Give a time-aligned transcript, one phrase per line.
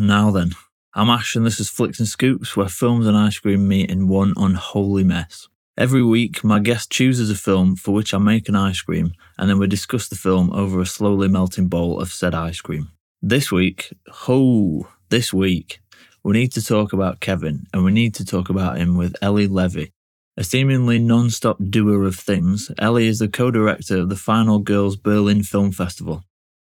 [0.00, 0.52] Now then,
[0.94, 4.06] I'm Ash and this is Flicks and Scoops, where films and ice cream meet in
[4.06, 5.48] one unholy mess.
[5.76, 9.50] Every week, my guest chooses a film for which I make an ice cream, and
[9.50, 12.92] then we discuss the film over a slowly melting bowl of said ice cream.
[13.20, 15.80] This week, ho, this week,
[16.22, 19.48] we need to talk about Kevin, and we need to talk about him with Ellie
[19.48, 19.90] Levy.
[20.36, 24.60] A seemingly non stop doer of things, Ellie is the co director of the Final
[24.60, 26.22] Girls Berlin Film Festival,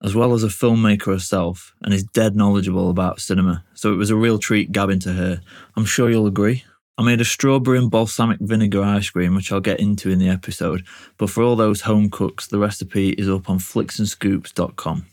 [0.03, 4.11] as well as a filmmaker herself, and is dead knowledgeable about cinema, so it was
[4.11, 5.41] a real treat gabbing to her.
[5.77, 6.65] I'm sure you'll agree.
[6.97, 10.29] I made a strawberry and balsamic vinegar ice cream, which I'll get into in the
[10.29, 10.85] episode,
[11.17, 15.07] but for all those home cooks, the recipe is up on flicksandscoops.com.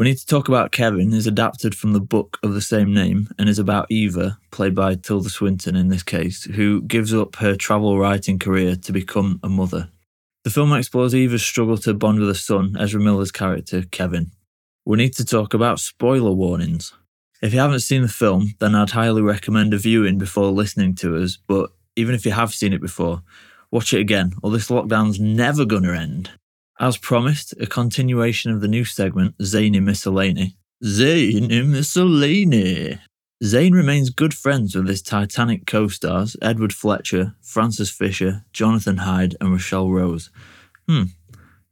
[0.00, 3.28] We need to talk about Kevin is adapted from the book of the same name
[3.38, 7.54] and is about Eva, played by Tilda Swinton in this case, who gives up her
[7.54, 9.90] travel writing career to become a mother.
[10.42, 14.30] The film explores Eva's struggle to bond with her son, Ezra Miller's character, Kevin.
[14.86, 16.94] We need to talk about spoiler warnings.
[17.42, 21.16] If you haven't seen the film, then I'd highly recommend a viewing before listening to
[21.16, 23.22] us, but even if you have seen it before,
[23.70, 26.30] watch it again, or this lockdown's never gonna end.
[26.78, 30.56] As promised, a continuation of the new segment, Zany Miscellany.
[30.82, 32.98] Zany Miscellany.
[33.42, 39.34] Zane remains good friends with his Titanic co stars Edward Fletcher, Frances Fisher, Jonathan Hyde,
[39.40, 40.28] and Rochelle Rose.
[40.86, 41.04] Hmm,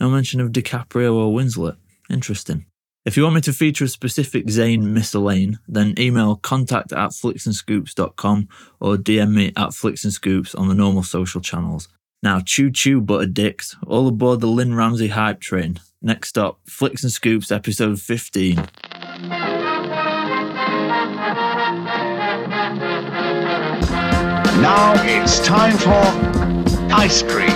[0.00, 1.77] no mention of DiCaprio or Winslet.
[2.08, 2.64] Interesting.
[3.05, 8.48] If you want me to feature a specific Zane miscellane, then email contact at flicksandscoops.com
[8.80, 11.88] or DM me at flicksandscoops on the normal social channels.
[12.22, 15.80] Now, choo choo, butter dicks, all aboard the Lynne Ramsay hype train.
[16.00, 19.57] Next stop, Flicks and Scoops, episode 15.
[24.60, 25.92] Now it's time for
[26.92, 27.50] ice cream.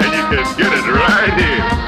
[0.00, 1.80] And you can get it right here.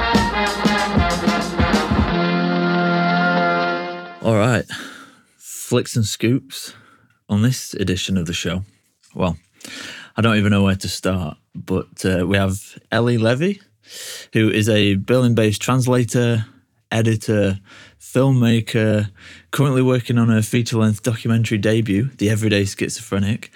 [4.22, 4.64] All right,
[5.36, 6.74] Flicks and Scoops
[7.28, 8.62] on this edition of the show.
[9.12, 9.36] Well,
[10.16, 13.60] I don't even know where to start, but uh, we have Ellie Levy,
[14.34, 16.46] who is a Berlin based translator,
[16.92, 17.58] editor,
[18.12, 19.10] filmmaker,
[19.50, 23.50] currently working on her feature length documentary debut, The Everyday Schizophrenic.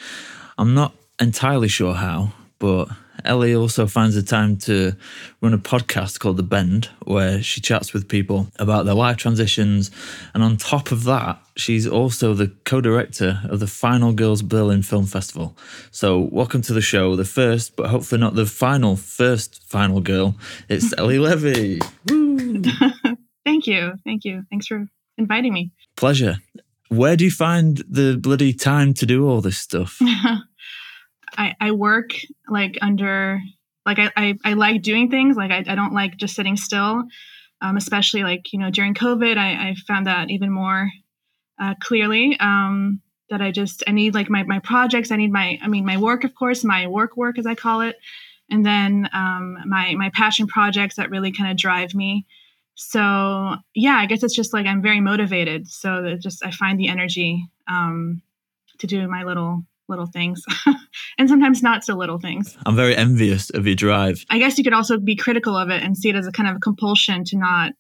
[0.57, 2.89] I'm not entirely sure how, but
[3.25, 4.93] Ellie also finds the time to
[5.43, 9.91] run a podcast called The Bend, where she chats with people about their life transitions.
[10.33, 14.83] And on top of that, she's also the co director of the Final Girls Berlin
[14.83, 15.57] Film Festival.
[15.91, 20.37] So, welcome to the show, the first, but hopefully not the final, first final girl.
[20.69, 21.81] It's Ellie Levy.
[23.47, 23.95] Thank you.
[24.05, 24.43] Thank you.
[24.51, 24.87] Thanks for
[25.17, 25.71] inviting me.
[25.97, 26.37] Pleasure.
[26.89, 29.99] Where do you find the bloody time to do all this stuff?
[31.39, 32.11] I, I work
[32.49, 33.41] like under
[33.85, 37.05] like I, I, I like doing things like I, I don't like just sitting still
[37.61, 40.91] um, especially like you know during covid i, I found that even more
[41.61, 45.59] uh, clearly um, that i just i need like my, my projects i need my
[45.63, 47.97] i mean my work of course my work work as i call it
[48.51, 52.27] and then um, my my passion projects that really kind of drive me
[52.77, 56.79] so yeah i guess it's just like i'm very motivated so that just i find
[56.79, 58.23] the energy um,
[58.79, 60.43] to do my little little things
[61.19, 62.57] and sometimes not so little things.
[62.67, 64.25] I'm very envious of your drive.
[64.31, 66.49] I guess you could also be critical of it and see it as a kind
[66.49, 67.73] of a compulsion to not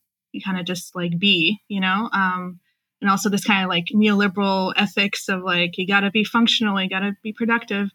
[0.44, 2.08] kind of just like be, you know?
[2.12, 2.60] Um,
[3.00, 6.80] and also this kind of like neoliberal ethics of like, you got to be functional,
[6.80, 7.90] you got to be productive.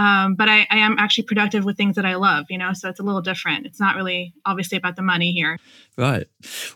[0.00, 2.88] Um, but I, I, am actually productive with things that I love, you know, so
[2.88, 3.66] it's a little different.
[3.66, 5.58] It's not really obviously about the money here.
[5.98, 6.26] Right.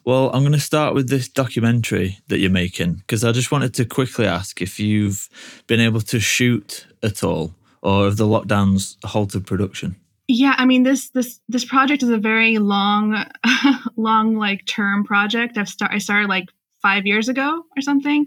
[0.05, 3.73] Well, I'm going to start with this documentary that you're making because I just wanted
[3.75, 5.31] to quickly ask if you've
[5.67, 9.97] been able to shoot at all or if the lockdowns halted production.
[10.29, 13.25] Yeah, I mean this this this project is a very long,
[13.97, 15.56] long like term project.
[15.56, 16.51] I've start I started like
[16.83, 18.27] five years ago or something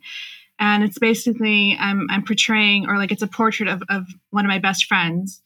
[0.59, 4.50] and it's basically I'm I'm portraying or like it's a portrait of of one of
[4.50, 5.41] my best friends.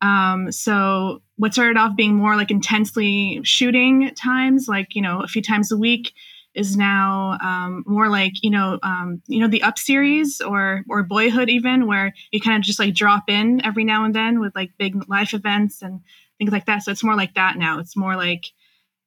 [0.00, 5.28] Um, so what started off being more like intensely shooting times, like you know a
[5.28, 6.12] few times a week,
[6.54, 11.02] is now um, more like you know um, you know the Up series or or
[11.02, 14.54] Boyhood even, where you kind of just like drop in every now and then with
[14.54, 16.00] like big life events and
[16.38, 16.82] things like that.
[16.82, 17.78] So it's more like that now.
[17.78, 18.46] It's more like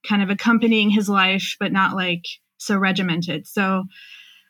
[0.07, 2.25] kind of accompanying his life, but not like
[2.57, 3.47] so regimented.
[3.47, 3.85] So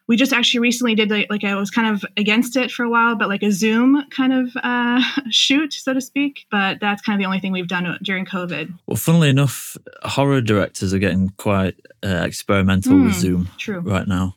[0.08, 2.90] we just actually recently did like, like, I was kind of against it for a
[2.90, 6.46] while, but like a Zoom kind of uh, shoot, so to speak.
[6.50, 8.74] But that's kind of the only thing we've done during COVID.
[8.88, 13.80] Well, funnily enough, horror directors are getting quite uh, experimental mm, with Zoom true.
[13.80, 14.36] right now.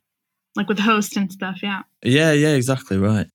[0.56, 1.82] Like with host and stuff, yeah.
[2.02, 3.28] Yeah, yeah, exactly right.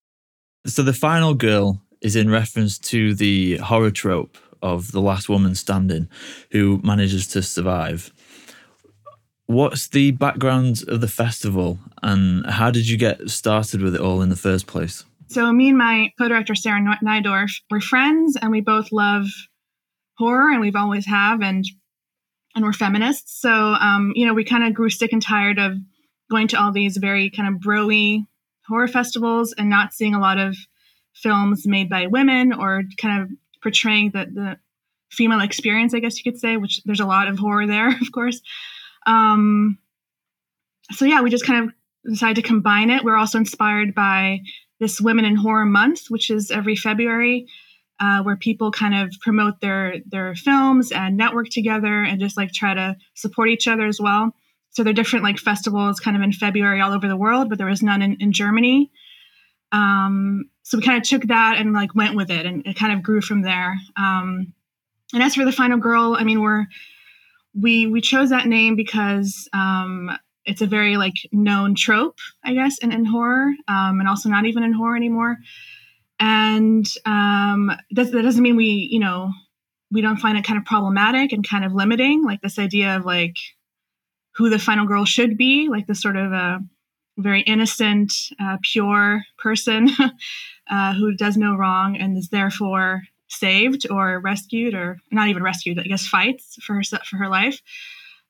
[0.68, 5.56] So the final girl is in reference to the horror trope of the last woman
[5.56, 6.10] standing
[6.52, 8.12] who manages to survive
[9.48, 14.22] What's the background of the festival and how did you get started with it all
[14.22, 15.06] in the first place?
[15.28, 19.28] So, me and my co director, Sarah Neidorf, we're friends and we both love
[20.18, 21.42] horror and we've always have.
[21.42, 21.66] And
[22.56, 23.40] and we're feminists.
[23.40, 25.74] So, um, you know, we kind of grew sick and tired of
[26.32, 28.26] going to all these very kind of broy
[28.68, 30.56] horror festivals and not seeing a lot of
[31.14, 33.30] films made by women or kind of
[33.62, 34.58] portraying the, the
[35.12, 38.12] female experience, I guess you could say, which there's a lot of horror there, of
[38.12, 38.42] course.
[39.06, 39.78] Um,
[40.92, 41.74] so yeah, we just kind of
[42.12, 43.04] decided to combine it.
[43.04, 44.42] We're also inspired by
[44.80, 47.48] this Women in Horror Month, which is every February,
[48.00, 52.52] uh, where people kind of promote their their films and network together and just like
[52.52, 54.36] try to support each other as well.
[54.72, 57.58] So there are different like festivals kind of in February all over the world, but
[57.58, 58.92] there was none in, in Germany.
[59.72, 62.94] Um, so we kind of took that and like went with it, and it kind
[62.94, 63.78] of grew from there.
[63.98, 64.54] Um,
[65.14, 66.66] and as for the final girl, I mean, we're
[67.60, 70.12] we we chose that name because um,
[70.46, 74.46] it's a very like known trope, I guess, in, in horror, um, and also not
[74.46, 75.38] even in horror anymore.
[76.20, 79.32] And um, that, that doesn't mean we, you know,
[79.92, 83.06] we don't find it kind of problematic and kind of limiting, like this idea of
[83.06, 83.38] like
[84.36, 86.60] who the final girl should be, like this sort of a
[87.18, 89.90] very innocent, uh, pure person
[90.70, 95.80] uh, who does no wrong and is therefore saved or rescued, or not even rescued,
[95.80, 97.62] I guess fights for her for her life.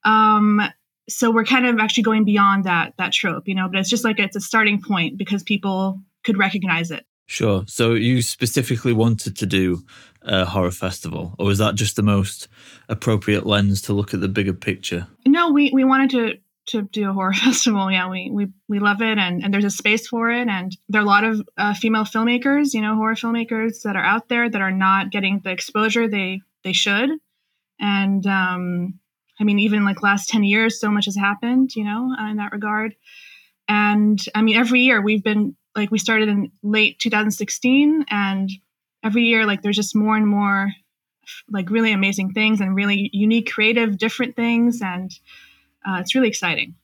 [0.03, 0.61] Um,
[1.07, 3.67] so we're kind of actually going beyond that that trope, you know.
[3.69, 7.05] But it's just like it's a starting point because people could recognize it.
[7.27, 7.63] Sure.
[7.67, 9.83] So you specifically wanted to do
[10.21, 12.47] a horror festival, or was that just the most
[12.87, 15.07] appropriate lens to look at the bigger picture?
[15.25, 16.37] No, we, we wanted to
[16.67, 17.91] to do a horror festival.
[17.91, 21.01] Yeah, we we, we love it, and, and there's a space for it, and there
[21.01, 24.49] are a lot of uh, female filmmakers, you know, horror filmmakers that are out there
[24.49, 27.09] that are not getting the exposure they they should,
[27.79, 28.99] and um,
[29.39, 32.37] I mean, even like last ten years, so much has happened, you know, uh, in
[32.37, 32.95] that regard,
[33.67, 38.49] and I mean, every year we've been like we started in late 2016 and
[39.03, 40.71] every year like there's just more and more
[41.49, 45.11] like really amazing things and really unique creative different things and
[45.87, 46.75] uh, it's really exciting.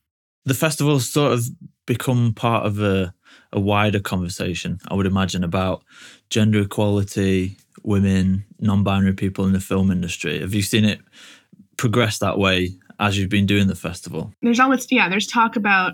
[0.45, 1.45] The festival sort of
[1.85, 3.13] become part of a,
[3.51, 5.83] a wider conversation i would imagine about
[6.29, 10.39] gender equality women non-binary people in the film industry.
[10.39, 11.01] Have you seen it
[11.77, 12.69] progress that way
[12.99, 14.33] as you've been doing the festival?
[14.41, 15.93] There's always yeah there's talk about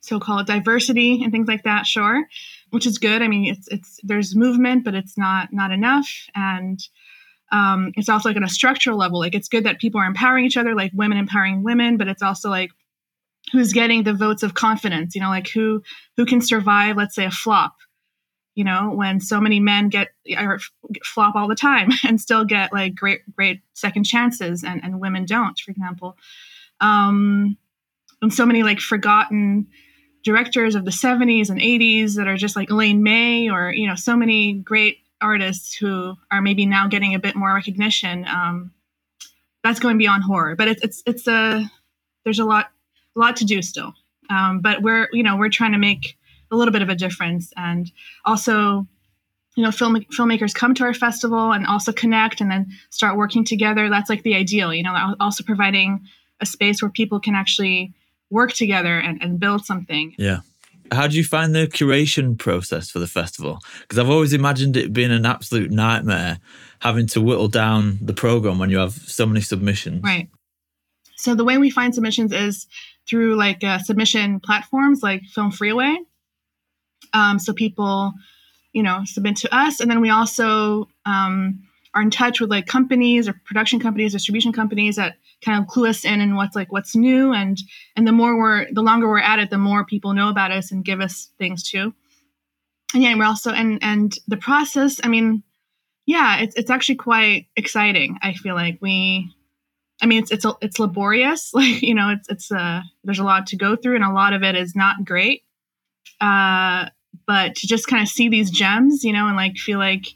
[0.00, 2.26] so-called diversity and things like that sure
[2.70, 3.22] which is good.
[3.22, 6.08] I mean it's it's there's movement but it's not not enough.
[6.34, 6.80] And
[7.54, 10.44] um, it's also like on a structural level like it's good that people are empowering
[10.44, 12.70] each other like women empowering women but it's also like
[13.52, 15.82] who's getting the votes of confidence you know like who
[16.16, 17.76] who can survive let's say a flop
[18.54, 20.08] you know when so many men get
[21.04, 25.24] flop all the time and still get like great great second chances and and women
[25.24, 26.16] don't for example.
[26.80, 27.56] Um
[28.22, 29.66] and so many like forgotten
[30.22, 33.94] directors of the 70s and 80s that are just like Elaine May or you know
[33.94, 38.26] so many great artists who are maybe now getting a bit more recognition.
[38.26, 38.72] Um,
[39.62, 41.70] that's going beyond horror, but it's it's it's a
[42.24, 42.70] there's a lot
[43.16, 43.94] a lot to do still.
[44.30, 46.16] Um, but we're you know we're trying to make
[46.50, 47.90] a little bit of a difference and
[48.24, 48.86] also
[49.56, 53.44] you know film filmmakers come to our festival and also connect and then start working
[53.44, 56.06] together that's like the ideal you know also providing
[56.40, 57.94] a space where people can actually
[58.30, 60.14] work together and, and build something.
[60.18, 60.40] Yeah.
[60.92, 63.58] How do you find the curation process for the festival?
[63.80, 66.38] Because I've always imagined it being an absolute nightmare
[66.80, 70.02] having to whittle down the program when you have so many submissions.
[70.02, 70.28] Right.
[71.16, 72.66] So the way we find submissions is
[73.08, 75.96] through like uh, submission platforms like Film Freeway.
[77.12, 78.12] Um, so people,
[78.72, 81.62] you know, submit to us, and then we also um,
[81.94, 85.86] are in touch with like companies or production companies, distribution companies that kind of clue
[85.86, 87.58] us in and what's like what's new and
[87.96, 90.72] and the more we're the longer we're at it, the more people know about us
[90.72, 91.94] and give us things too.
[92.92, 95.42] And yeah, we're also and and the process, I mean,
[96.06, 98.18] yeah, it's it's actually quite exciting.
[98.22, 99.30] I feel like we
[100.02, 101.50] I mean, it's it's it's laborious.
[101.54, 104.32] Like you know, it's it's uh there's a lot to go through, and a lot
[104.32, 105.44] of it is not great.
[106.20, 106.88] Uh,
[107.26, 110.06] but to just kind of see these gems, you know, and like feel like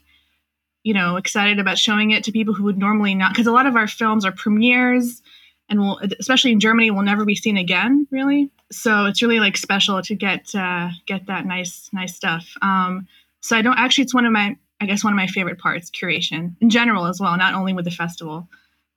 [0.83, 3.65] you know, excited about showing it to people who would normally not, because a lot
[3.65, 5.21] of our films are premieres
[5.67, 8.49] and will, especially in Germany, will never be seen again, really.
[8.71, 12.47] So it's really like special to get uh, get that nice nice stuff.
[12.61, 13.07] Um,
[13.41, 15.89] so I don't actually, it's one of my, I guess, one of my favorite parts,
[15.89, 18.47] curation in general as well, not only with the festival.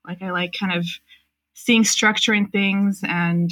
[0.07, 0.87] Like I like kind of
[1.55, 3.51] seeing structure in things and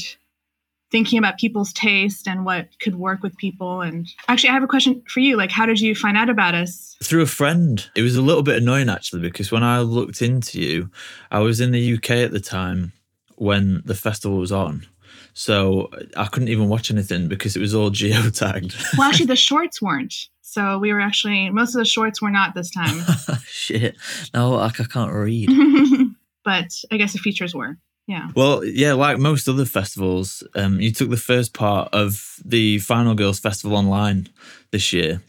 [0.91, 3.81] thinking about people's taste and what could work with people.
[3.81, 5.37] And actually, I have a question for you.
[5.37, 6.97] Like, how did you find out about us?
[7.03, 7.89] Through a friend.
[7.95, 10.91] It was a little bit annoying actually because when I looked into you,
[11.31, 12.93] I was in the UK at the time
[13.37, 14.87] when the festival was on.
[15.33, 18.99] So I couldn't even watch anything because it was all geotagged.
[18.99, 20.29] Well, actually, the shorts weren't.
[20.43, 23.05] So we were actually most of the shorts were not this time,
[23.47, 23.97] Shit.
[24.35, 25.49] No, like I can't read.
[26.45, 27.79] but I guess the features were.
[28.11, 28.31] Yeah.
[28.35, 33.15] Well, yeah, like most other festivals, um, you took the first part of the Final
[33.15, 34.27] Girls Festival online
[34.73, 35.23] this year.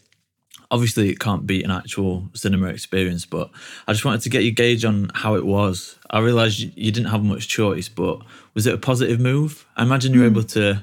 [0.68, 3.52] Obviously, it can't beat an actual cinema experience, but
[3.86, 5.96] I just wanted to get your gauge on how it was.
[6.10, 8.18] I realised you didn't have much choice, but
[8.54, 9.64] was it a positive move?
[9.76, 10.82] I imagine you're able to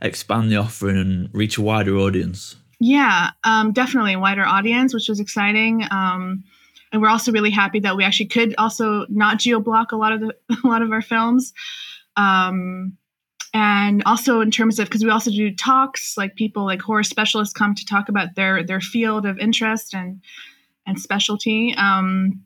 [0.00, 2.54] expand the offering and reach a wider audience.
[2.78, 5.82] Yeah, um, definitely a wider audience, which was exciting.
[5.90, 6.44] Um,
[6.92, 10.12] and we're also really happy that we actually could also not geo block a lot
[10.12, 11.52] of the, a lot of our films.
[12.16, 12.96] Um,
[13.52, 17.52] and also in terms of because we also do talks, like people like horror specialists
[17.52, 20.20] come to talk about their their field of interest and
[20.86, 21.74] and specialty.
[21.76, 22.44] Um,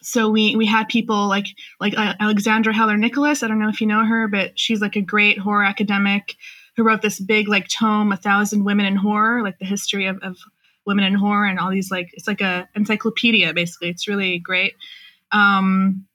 [0.00, 1.48] so we we had people like
[1.80, 3.42] like uh, Alexandra Heller Nicholas.
[3.42, 6.34] I don't know if you know her, but she's like a great horror academic
[6.76, 10.18] who wrote this big like tome, A Thousand Women in Horror, like the history of,
[10.22, 10.38] of
[10.86, 13.88] women in horror and all these like it's like a encyclopedia basically.
[13.88, 14.74] It's really great.
[15.30, 16.06] Um,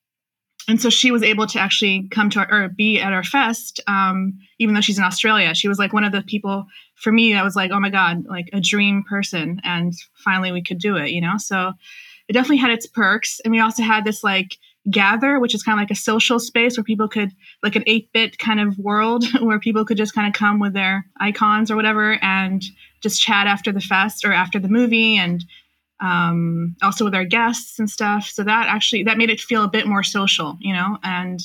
[0.67, 3.79] and so she was able to actually come to our, or be at our fest,
[3.87, 5.55] um, even though she's in Australia.
[5.55, 8.25] She was like one of the people for me that was like, oh my god,
[8.25, 11.35] like a dream person, and finally we could do it, you know.
[11.37, 11.71] So
[12.27, 14.57] it definitely had its perks, and we also had this like
[14.91, 17.31] gather, which is kind of like a social space where people could
[17.63, 20.73] like an eight bit kind of world where people could just kind of come with
[20.73, 22.63] their icons or whatever and
[23.01, 25.43] just chat after the fest or after the movie and
[25.99, 28.29] um, also with our guests and stuff.
[28.29, 30.97] So that actually that made it feel a bit more social, you know.
[31.03, 31.39] And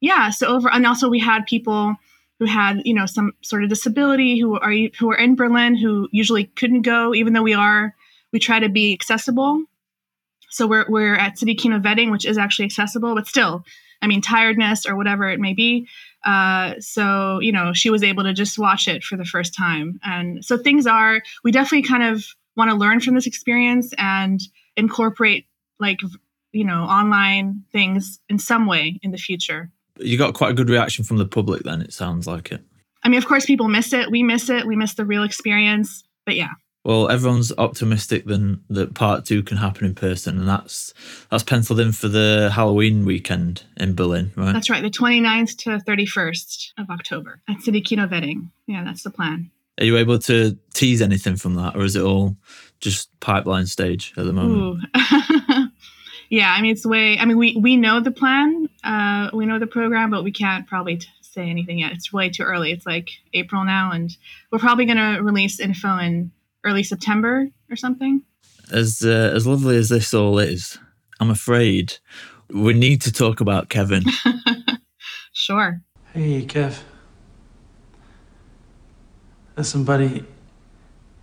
[0.00, 1.96] yeah, so over and also we had people
[2.38, 6.08] who had you know some sort of disability who are who are in Berlin who
[6.10, 7.94] usually couldn't go, even though we are
[8.32, 9.64] we try to be accessible.
[10.48, 13.64] So we're we're at City Kino Wedding, which is actually accessible, but still,
[14.00, 15.86] I mean, tiredness or whatever it may be.
[16.24, 19.98] Uh, so you know, she was able to just watch it for the first time,
[20.04, 21.22] and so things are.
[21.44, 22.24] We definitely kind of
[22.56, 24.40] want to learn from this experience and
[24.76, 25.46] incorporate
[25.78, 26.00] like
[26.52, 29.70] you know online things in some way in the future.
[29.96, 32.62] You got quite a good reaction from the public then, it sounds like it.
[33.02, 34.10] i mean of course people miss it.
[34.10, 34.66] We miss it.
[34.66, 36.04] We miss the real experience.
[36.26, 36.50] But yeah
[36.84, 40.94] Well, everyone's optimistic then that part two can happen in person, and that's
[41.30, 44.52] that's penciled in for the Halloween weekend in Berlin, right?
[44.52, 49.10] that's right the 29th to 31st of october at city kino wedding yeah that's the
[49.10, 49.50] plan.
[49.78, 52.36] Are you able to tease anything from that, or is it all
[52.80, 54.84] just pipeline stage at the moment?
[56.32, 59.58] Yeah i mean it's way i mean we we know the plan uh we know
[59.58, 61.92] the program but we can't probably t- say anything yet.
[61.92, 62.70] It's way too early.
[62.70, 64.16] It's like april now and
[64.50, 66.30] we're probably going to release info in
[66.64, 68.22] early september or something
[68.72, 70.78] As uh, as lovely as this all is,
[71.18, 71.98] I'm afraid
[72.48, 74.04] we need to talk about Kevin.
[75.32, 76.80] sure Hey, Kev.
[79.56, 80.24] Listen, buddy,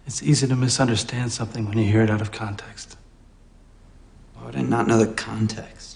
[0.05, 2.95] it's easy to misunderstand something when you hear it out of context.
[4.33, 5.86] Why would I not know the context?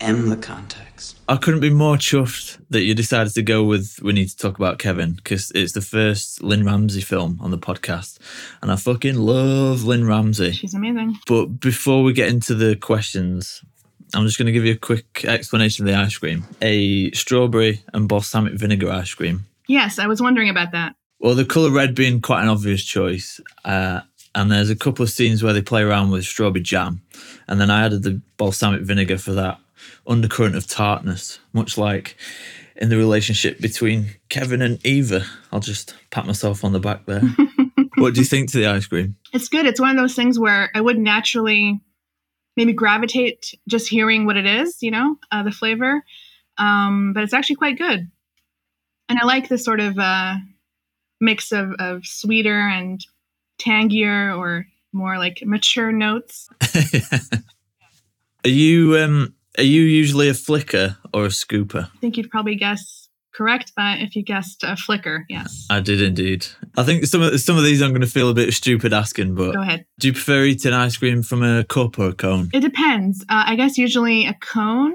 [0.00, 1.18] I am the context.
[1.28, 4.58] I couldn't be more chuffed that you decided to go with We Need to Talk
[4.58, 8.18] About Kevin because it's the first Lynne Ramsay film on the podcast.
[8.62, 10.52] And I fucking love Lynne Ramsay.
[10.52, 13.62] she's amazing But before we get into the questions,
[14.14, 17.82] I'm just going to give you a quick explanation of the ice cream a strawberry
[17.92, 19.44] and balsamic vinegar ice cream.
[19.66, 23.40] yes i was wondering about that Well, the colour red being quite an obvious choice.
[23.64, 24.00] Uh,
[24.36, 27.02] and there's a couple of scenes where they play around with strawberry jam.
[27.48, 29.58] And then I added the balsamic vinegar for that
[30.06, 32.16] undercurrent of tartness, much like
[32.76, 35.24] in the relationship between Kevin and Eva.
[35.52, 37.22] I'll just pat myself on the back there.
[37.96, 39.16] what do you think to the ice cream?
[39.34, 41.80] it's good it's one of those things where i would naturally
[42.56, 46.02] maybe gravitate just hearing what it is you know uh, the flavor
[46.56, 48.08] um, but it's actually quite good
[49.08, 50.36] and i like this sort of uh,
[51.20, 53.04] mix of, of sweeter and
[53.58, 56.48] tangier or more like mature notes
[58.44, 61.84] Are you um are you usually a flicker or a scooper?
[61.94, 66.00] i think you'd probably guess correct but if you guessed a flicker yes I did
[66.00, 66.46] indeed.
[66.76, 69.34] I think some of some of these I'm going to feel a bit stupid asking,
[69.34, 72.50] but go ahead do you prefer eating ice cream from a cup or a cone?
[72.52, 73.22] It depends.
[73.22, 74.94] Uh, I guess usually a cone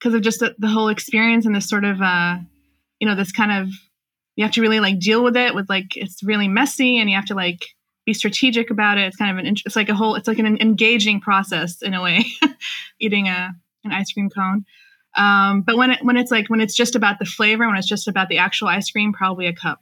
[0.00, 2.36] because of just the, the whole experience and this sort of, uh,
[2.98, 3.68] you know, this kind of,
[4.36, 7.16] you have to really like deal with it with like, it's really messy and you
[7.16, 7.66] have to like
[8.06, 9.02] be strategic about it.
[9.02, 12.02] It's kind of an, it's like a whole, it's like an engaging process in a
[12.02, 12.24] way,
[13.00, 13.50] eating a,
[13.84, 14.64] an ice cream cone.
[15.16, 17.88] Um, but when it, when it's like, when it's just about the flavor, when it's
[17.88, 19.80] just about the actual ice cream, probably a cup.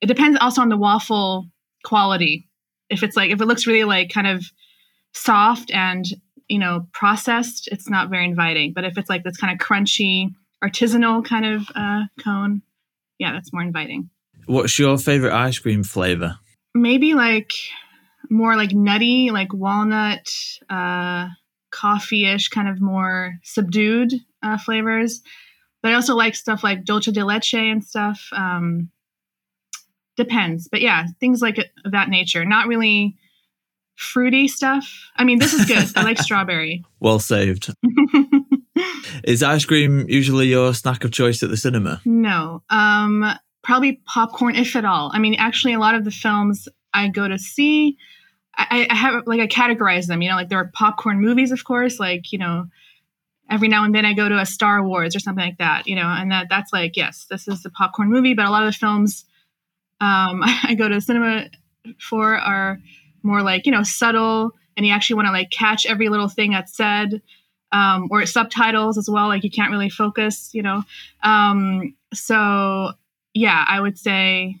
[0.00, 1.46] It depends also on the waffle
[1.84, 2.48] quality.
[2.88, 4.44] If it's like, if it looks really like kind of
[5.12, 6.06] soft and
[6.50, 8.72] you know, processed, it's not very inviting.
[8.72, 12.62] But if it's like this kind of crunchy, artisanal kind of uh, cone,
[13.18, 14.10] yeah, that's more inviting.
[14.46, 16.38] What's your favorite ice cream flavor?
[16.74, 17.52] Maybe like
[18.28, 20.28] more like nutty, like walnut,
[20.68, 21.28] uh,
[21.70, 24.12] coffee-ish, kind of more subdued
[24.42, 25.22] uh, flavors.
[25.82, 28.28] But I also like stuff like dulce de leche and stuff.
[28.32, 28.90] Um,
[30.16, 32.44] depends, but yeah, things like of that nature.
[32.44, 33.16] Not really
[33.96, 35.10] fruity stuff.
[35.16, 35.86] I mean, this is good.
[35.96, 36.84] I like strawberry.
[37.00, 37.72] Well saved.
[39.24, 42.00] Is ice cream usually your snack of choice at the cinema?
[42.04, 43.24] No, um,
[43.62, 45.10] probably popcorn, if at all.
[45.12, 47.96] I mean, actually, a lot of the films I go to see,
[48.56, 50.22] I, I have like I categorize them.
[50.22, 51.98] You know, like there are popcorn movies, of course.
[51.98, 52.66] Like you know,
[53.50, 55.86] every now and then I go to a Star Wars or something like that.
[55.86, 58.34] You know, and that that's like yes, this is the popcorn movie.
[58.34, 59.24] But a lot of the films
[60.00, 61.48] um, I go to the cinema
[61.98, 62.78] for are
[63.22, 66.52] more like you know subtle, and you actually want to like catch every little thing
[66.52, 67.22] that's said
[67.72, 69.28] um, or subtitles as well.
[69.28, 70.82] Like you can't really focus, you know.
[71.22, 72.92] Um, so
[73.34, 74.60] yeah, I would say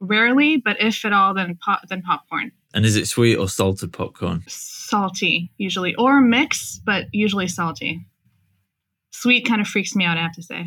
[0.00, 2.52] rarely, but if at all, then pop, then popcorn.
[2.72, 4.44] And is it sweet or salted popcorn?
[4.46, 8.06] Salty usually, or mix, but usually salty.
[9.10, 10.16] Sweet kind of freaks me out.
[10.16, 10.64] I have to say.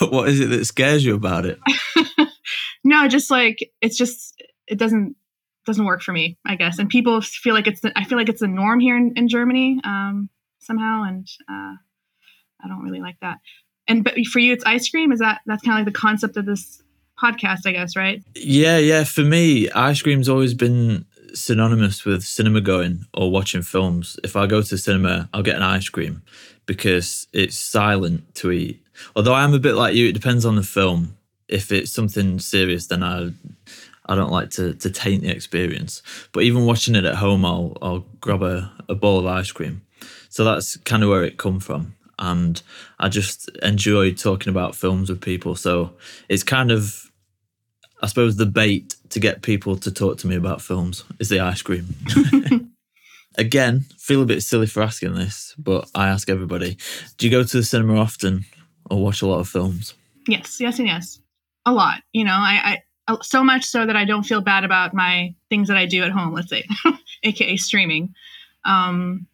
[0.08, 1.58] what is it that scares you about it?
[2.84, 5.16] no, just like it's just it doesn't
[5.66, 6.78] doesn't work for me, I guess.
[6.78, 9.28] And people feel like it's the, I feel like it's the norm here in, in
[9.28, 11.74] Germany um, somehow, and uh,
[12.62, 13.38] I don't really like that.
[13.86, 15.12] And but for you, it's ice cream.
[15.12, 16.82] Is that that's kind of like the concept of this
[17.22, 18.22] podcast, I guess, right?
[18.34, 19.04] Yeah, yeah.
[19.04, 24.18] For me, ice cream's always been synonymous with cinema going or watching films.
[24.24, 26.22] If I go to cinema, I'll get an ice cream
[26.66, 28.82] because it's silent to eat.
[29.16, 31.16] Although I am a bit like you, it depends on the film.
[31.48, 33.32] If it's something serious, then I
[34.06, 36.02] I don't like to to taint the experience.
[36.32, 39.82] But even watching it at home, I'll I'll grab a, a bowl of ice cream.
[40.28, 41.96] So that's kind of where it come from.
[42.18, 42.62] And
[42.98, 45.56] I just enjoy talking about films with people.
[45.56, 45.94] So
[46.28, 47.09] it's kind of
[48.00, 51.40] I suppose the bait to get people to talk to me about films is the
[51.40, 51.94] ice cream.
[53.38, 56.76] Again, feel a bit silly for asking this, but I ask everybody:
[57.18, 58.44] Do you go to the cinema often
[58.90, 59.94] or watch a lot of films?
[60.26, 61.20] Yes, yes, and yes,
[61.64, 62.02] a lot.
[62.12, 65.68] You know, I, I so much so that I don't feel bad about my things
[65.68, 66.34] that I do at home.
[66.34, 66.64] Let's say,
[67.22, 68.14] aka streaming.
[68.64, 69.26] Um,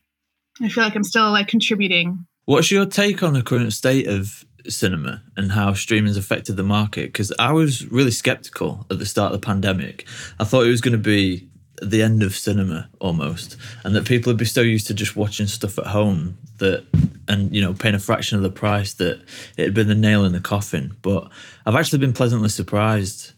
[0.60, 2.26] I feel like I'm still like contributing.
[2.46, 7.12] What's your take on the current state of cinema and how streaming's affected the market?
[7.12, 10.06] Because I was really skeptical at the start of the pandemic.
[10.38, 11.48] I thought it was going to be
[11.82, 15.46] the end of cinema almost, and that people would be so used to just watching
[15.46, 16.86] stuff at home that,
[17.28, 19.22] and you know, paying a fraction of the price that
[19.56, 20.96] it had been the nail in the coffin.
[21.02, 21.30] But
[21.64, 23.32] I've actually been pleasantly surprised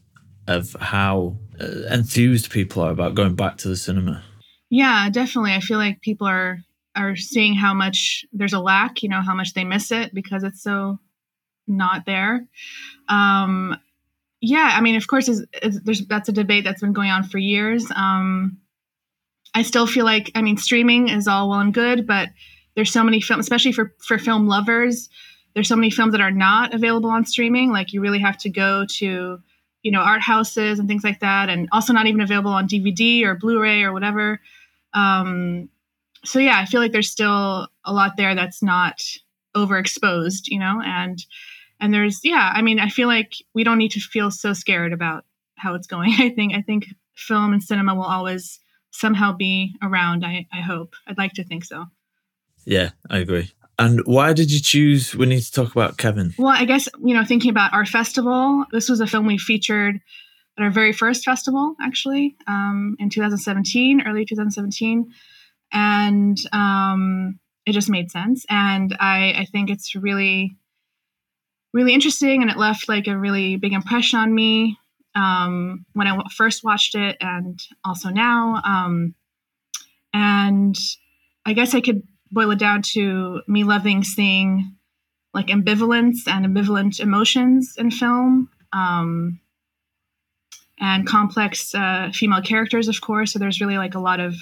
[0.47, 4.23] of how uh, enthused people are about going back to the cinema.
[4.71, 5.53] Yeah, definitely.
[5.53, 6.59] I feel like people are
[6.97, 9.03] are seeing how much there's a lack.
[9.03, 10.99] You know, how much they miss it because it's so
[11.68, 12.46] not there.
[13.09, 13.78] Um,
[14.40, 17.24] yeah, I mean, of course, is, is, there's that's a debate that's been going on
[17.24, 17.87] for years.
[17.94, 18.59] Um,
[19.54, 22.28] I still feel like, I mean, streaming is all well and good, but
[22.76, 25.09] there's so many films, especially for for film lovers.
[25.54, 27.72] There's so many films that are not available on streaming.
[27.72, 29.40] Like you really have to go to,
[29.83, 33.24] you know, art houses and things like that, and also not even available on DVD
[33.24, 34.40] or Blu-ray or whatever.
[34.94, 35.68] Um,
[36.24, 39.02] so yeah, I feel like there's still a lot there that's not
[39.57, 41.18] overexposed, you know, and
[41.81, 44.93] and there's yeah i mean i feel like we don't need to feel so scared
[44.93, 45.25] about
[45.57, 46.12] how it's going.
[46.19, 48.61] I think i think film and cinema will always
[48.91, 50.95] somehow be around i, I hope.
[51.07, 51.87] I'd like to think so.
[52.64, 53.53] Yeah i agree.
[53.81, 56.35] And why did you choose we need to talk about kevin?
[56.38, 60.01] Well i guess you know thinking about our festival this was a film we featured
[60.59, 65.12] at our very first festival actually um, in 2017 early 2017
[65.73, 67.38] and um,
[67.69, 68.47] it just made sense.
[68.49, 70.57] And I, I think it's really
[71.72, 74.78] really interesting and it left like a really big impression on me
[75.14, 78.62] um, when I w- first watched it and also now.
[78.64, 79.14] Um,
[80.12, 80.76] and
[81.44, 84.76] I guess I could boil it down to me loving seeing
[85.35, 89.40] like ambivalence and ambivalent emotions in film um,
[90.81, 93.33] and complex uh, female characters, of course.
[93.33, 94.35] So there's really like a lot of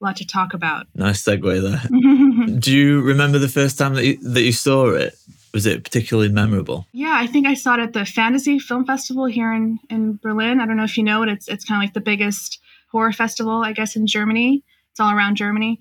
[0.00, 0.86] lot to talk about.
[0.94, 2.58] Nice segue there.
[2.58, 5.14] Do you remember the first time that you, that you saw it?
[5.52, 6.86] Was it particularly memorable?
[6.92, 10.60] Yeah, I think I saw it at the Fantasy Film Festival here in, in Berlin.
[10.60, 11.28] I don't know if you know it.
[11.28, 12.60] It's it's kind of like the biggest
[12.90, 14.62] horror festival, I guess, in Germany.
[14.90, 15.80] It's all around Germany.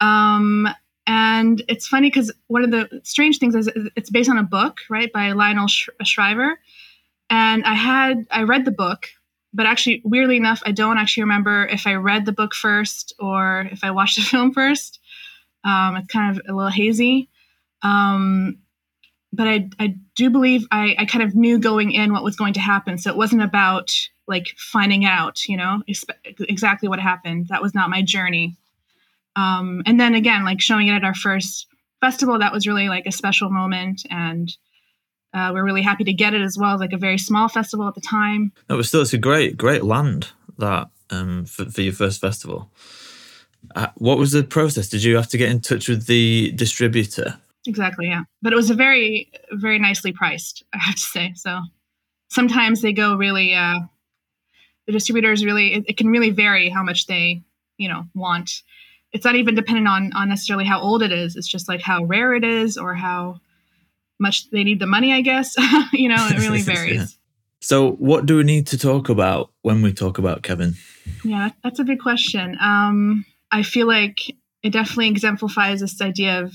[0.00, 0.68] Um,
[1.06, 4.80] and it's funny because one of the strange things is it's based on a book,
[4.88, 6.58] right, by Lionel Shriver.
[7.30, 9.08] And I had I read the book
[9.54, 13.68] but actually, weirdly enough, I don't actually remember if I read the book first or
[13.70, 14.98] if I watched the film first.
[15.62, 17.30] Um, it's kind of a little hazy.
[17.82, 18.58] Um,
[19.34, 22.54] but I, I do believe I, I kind of knew going in what was going
[22.54, 22.98] to happen.
[22.98, 23.92] So it wasn't about
[24.26, 25.82] like finding out, you know,
[26.38, 27.48] exactly what happened.
[27.48, 28.56] That was not my journey.
[29.36, 31.66] Um, and then again, like showing it at our first
[32.00, 34.02] festival, that was really like a special moment.
[34.10, 34.54] And
[35.32, 36.78] uh, we're really happy to get it as well.
[36.78, 38.52] Like a very small festival at the time.
[38.68, 42.70] No, but still, it's a great, great land that um, for, for your first festival.
[43.74, 44.88] Uh, what was the process?
[44.88, 47.38] Did you have to get in touch with the distributor?
[47.66, 48.24] Exactly, yeah.
[48.42, 51.32] But it was a very, very nicely priced, I have to say.
[51.34, 51.60] So
[52.28, 53.78] sometimes they go really, uh,
[54.86, 57.42] the distributors really, it, it can really vary how much they,
[57.78, 58.62] you know, want.
[59.12, 61.36] It's not even dependent on, on necessarily how old it is.
[61.36, 63.40] It's just like how rare it is or how
[64.18, 65.54] much they need the money, I guess.
[65.92, 66.94] you know, it really varies.
[66.94, 67.06] yeah.
[67.60, 70.74] So, what do we need to talk about when we talk about Kevin?
[71.24, 72.58] Yeah, that's a big question.
[72.60, 76.52] Um, I feel like it definitely exemplifies this idea of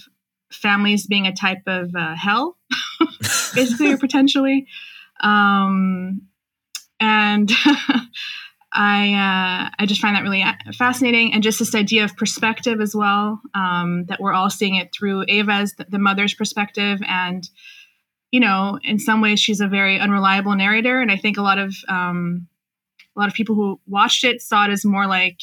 [0.52, 2.58] families being a type of uh, hell,
[3.54, 4.68] basically, or potentially.
[5.22, 6.22] Um,
[7.00, 7.52] and
[8.72, 10.44] I uh, I just find that really
[10.78, 13.42] fascinating, and just this idea of perspective as well.
[13.56, 17.50] Um, that we're all seeing it through Ava's, the, the mother's perspective, and
[18.32, 21.58] you know, in some ways, she's a very unreliable narrator, and I think a lot
[21.58, 22.48] of um,
[23.16, 25.40] a lot of people who watched it saw it as more like,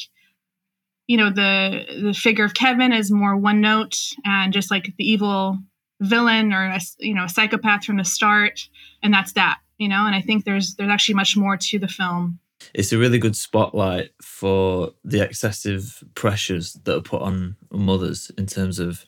[1.07, 5.09] you know, the the figure of Kevin is more one note and just like the
[5.09, 5.57] evil
[5.99, 8.67] villain or a, you know a psychopath from the start,
[9.01, 10.05] and that's that, you know.
[10.05, 12.39] And I think there's there's actually much more to the film
[12.73, 18.45] it's a really good spotlight for the excessive pressures that are put on mothers in
[18.45, 19.05] terms of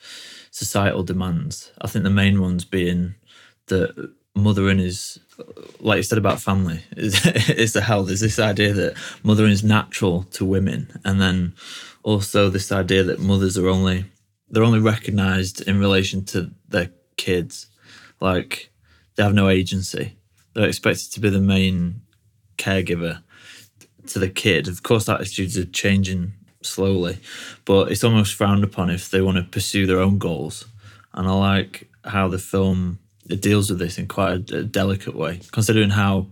[0.52, 1.72] societal demands.
[1.82, 3.16] I think the main ones being
[3.68, 5.20] that mothering is,
[5.80, 8.04] like you said about family, is, is the hell.
[8.04, 11.54] There's this idea that mothering is natural to women, and then
[12.04, 14.06] also this idea that mothers are only
[14.50, 17.68] they're only recognized in relation to their kids,
[18.20, 18.72] like
[19.16, 20.16] they have no agency.
[20.54, 22.02] They're expected to be the main
[22.58, 23.22] caregiver
[24.08, 24.68] to the kid.
[24.68, 27.20] Of course, attitudes are changing slowly,
[27.66, 30.66] but it's almost frowned upon if they want to pursue their own goals.
[31.14, 33.00] And I like how the film
[33.30, 36.28] it deals with this in quite a, a delicate way, considering how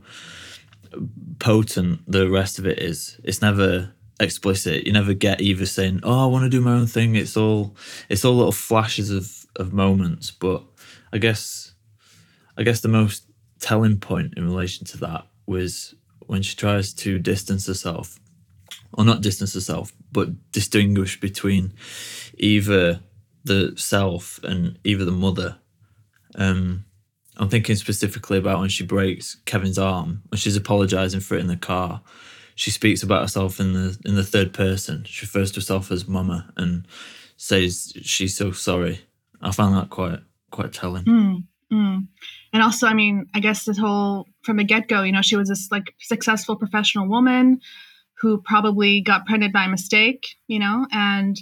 [1.40, 3.20] potent the rest of it is.
[3.24, 4.86] It's never explicit.
[4.86, 7.76] You never get Eva saying, "Oh, I want to do my own thing." It's all
[8.10, 10.32] it's all little flashes of of moments.
[10.32, 10.64] But
[11.14, 11.74] I guess
[12.58, 13.26] I guess the most
[13.60, 18.20] telling point in relation to that was when she tries to distance herself,
[18.94, 21.74] or not distance herself, but distinguish between
[22.38, 23.02] Eva
[23.44, 25.58] the self and Eva the mother.
[26.36, 26.86] Um,
[27.38, 31.48] I'm thinking specifically about when she breaks Kevin's arm, when she's apologizing for it in
[31.48, 32.02] the car.
[32.56, 35.04] She speaks about herself in the in the third person.
[35.06, 36.88] She refers to herself as mama and
[37.38, 39.02] says she's so sorry.
[39.42, 40.20] I found that quite
[40.50, 41.06] quite telling.
[41.06, 42.08] Mm, mm
[42.54, 45.50] and also i mean i guess this whole from the get-go you know she was
[45.50, 47.60] this like successful professional woman
[48.20, 51.38] who probably got pregnant by mistake you know and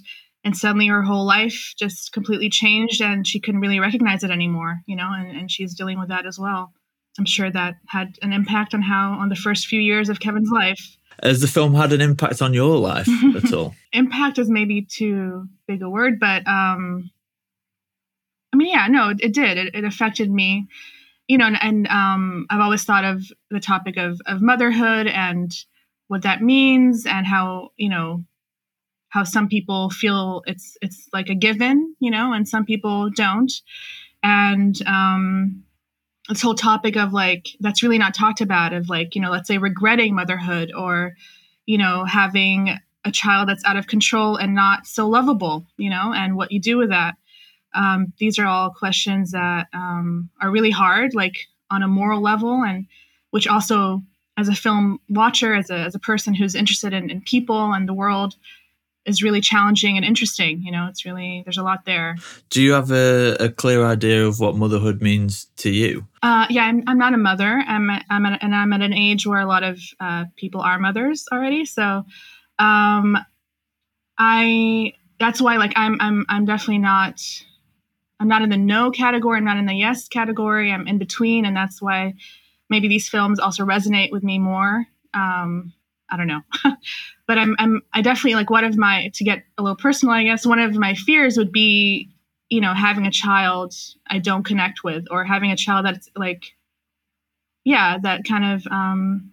[0.45, 4.79] and suddenly her whole life just completely changed and she couldn't really recognize it anymore
[4.85, 6.71] you know and, and she's dealing with that as well.
[7.17, 10.49] I'm sure that had an impact on how on the first few years of kevin's
[10.51, 10.97] life.
[11.23, 13.73] Has the film had an impact on your life at all?
[13.93, 17.09] Impact is maybe too big a word but um
[18.53, 19.57] I mean, yeah, no, it, did.
[19.57, 20.69] It, it, affected me
[21.27, 25.51] you know, and, and um, I've always thought of the topic of, of motherhood and
[26.07, 28.23] what that means and how, you know,
[29.15, 33.51] how some people feel it's it's like a given, you know, and some people don't.
[34.21, 35.63] And um,
[36.27, 39.47] this whole topic of like that's really not talked about of like, you know, let's
[39.47, 41.13] say regretting motherhood or,
[41.65, 46.11] you know, having a child that's out of control and not so lovable, you know,
[46.13, 47.15] and what you do with that.
[47.73, 51.37] Um, these are all questions that um, are really hard, like
[51.71, 52.85] on a moral level, and
[53.29, 54.01] which also,
[54.35, 57.87] as a film watcher, as a, as a person who's interested in, in people and
[57.87, 58.35] the world,
[59.05, 60.61] is really challenging and interesting.
[60.61, 62.15] You know, it's really there's a lot there.
[62.49, 66.07] Do you have a, a clear idea of what motherhood means to you?
[66.23, 67.63] Uh, yeah, I'm, I'm not a mother.
[67.67, 70.79] I'm I'm at, and I'm at an age where a lot of uh, people are
[70.79, 71.65] mothers already.
[71.65, 72.05] So,
[72.59, 73.17] um,
[74.17, 77.21] I that's why like I'm I'm I'm definitely not
[78.19, 79.37] I'm not in the no category.
[79.37, 80.71] I'm not in the yes category.
[80.71, 82.15] I'm in between, and that's why
[82.69, 84.85] maybe these films also resonate with me more.
[85.13, 85.73] Um,
[86.09, 86.41] I don't know,
[87.27, 90.13] but I'm I'm I definitely like one of my to get a little personal.
[90.13, 92.09] I guess one of my fears would be,
[92.49, 93.73] you know, having a child
[94.07, 96.55] I don't connect with, or having a child that's like,
[97.63, 99.31] yeah, that kind of um,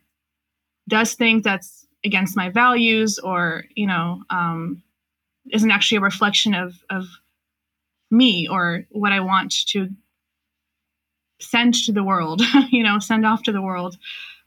[0.89, 4.83] does things that's against my values or you know um,
[5.53, 7.07] isn't actually a reflection of of
[8.11, 9.89] me or what I want to
[11.41, 13.97] send to the world, you know, send off to the world.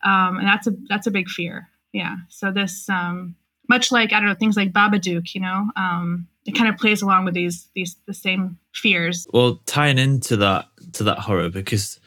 [0.04, 1.70] Um, and that's a that's a big fear.
[1.96, 2.18] Yeah.
[2.28, 3.36] So this um,
[3.70, 7.02] much like I don't know things like Babadook, you know, um, it kind of plays
[7.02, 9.26] along with these these the same fears.
[9.32, 12.02] Well, tying into that to that horror because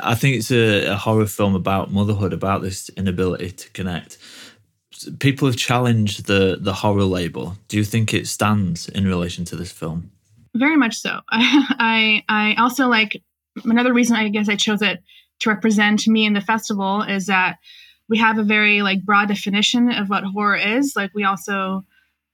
[0.00, 4.18] I think it's a, a horror film about motherhood, about this inability to connect.
[5.18, 7.56] People have challenged the the horror label.
[7.66, 10.12] Do you think it stands in relation to this film?
[10.54, 11.18] Very much so.
[11.30, 13.20] I I, I also like
[13.64, 15.02] another reason I guess I chose it
[15.40, 17.58] to represent me in the festival is that
[18.08, 20.94] we have a very like broad definition of what horror is.
[20.94, 21.84] Like we also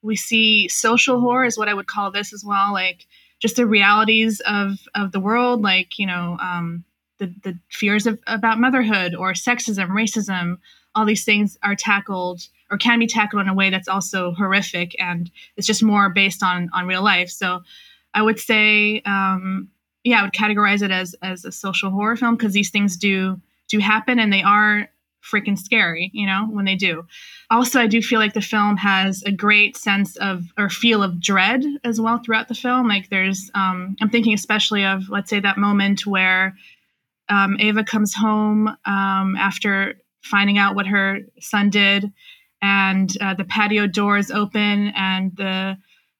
[0.02, 3.06] we see social horror is what I would call this as well, like
[3.40, 6.84] just the realities of of the world, like you know um,
[7.18, 10.58] the the fears of about motherhood or sexism, racism.
[10.94, 14.94] All these things are tackled or can be tackled in a way that's also horrific
[15.00, 17.30] and it's just more based on on real life.
[17.30, 17.62] So
[18.12, 19.70] I would say um,
[20.04, 23.40] yeah, I would categorize it as as a social horror film because these things do
[23.68, 24.88] do happen and they are
[25.22, 27.06] freaking scary, you know, when they do.
[27.50, 31.20] Also, I do feel like the film has a great sense of or feel of
[31.20, 32.88] dread as well throughout the film.
[32.88, 36.54] Like there's um I'm thinking especially of let's say that moment where
[37.28, 42.12] um, Ava comes home um, after finding out what her son did,
[42.60, 45.76] and uh, the patio doors open, and the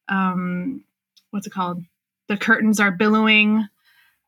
[0.08, 0.84] um,
[1.30, 1.84] what's it called?
[2.28, 3.68] The curtains are billowing,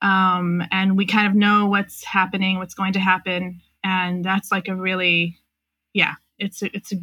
[0.03, 4.66] um, and we kind of know what's happening, what's going to happen, and that's like
[4.66, 5.38] a really,
[5.92, 6.97] yeah, it's a, it's a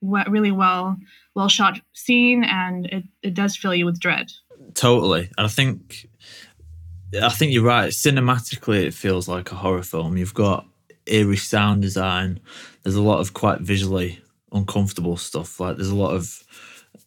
[0.00, 0.96] really well
[1.34, 4.30] well shot scene, and it, it does fill you with dread.
[4.74, 6.08] Totally, and I think
[7.20, 7.90] I think you're right.
[7.90, 10.16] Cinematically, it feels like a horror film.
[10.16, 10.66] You've got
[11.06, 12.40] eerie sound design.
[12.82, 14.20] There's a lot of quite visually
[14.52, 15.58] uncomfortable stuff.
[15.60, 16.42] Like there's a lot of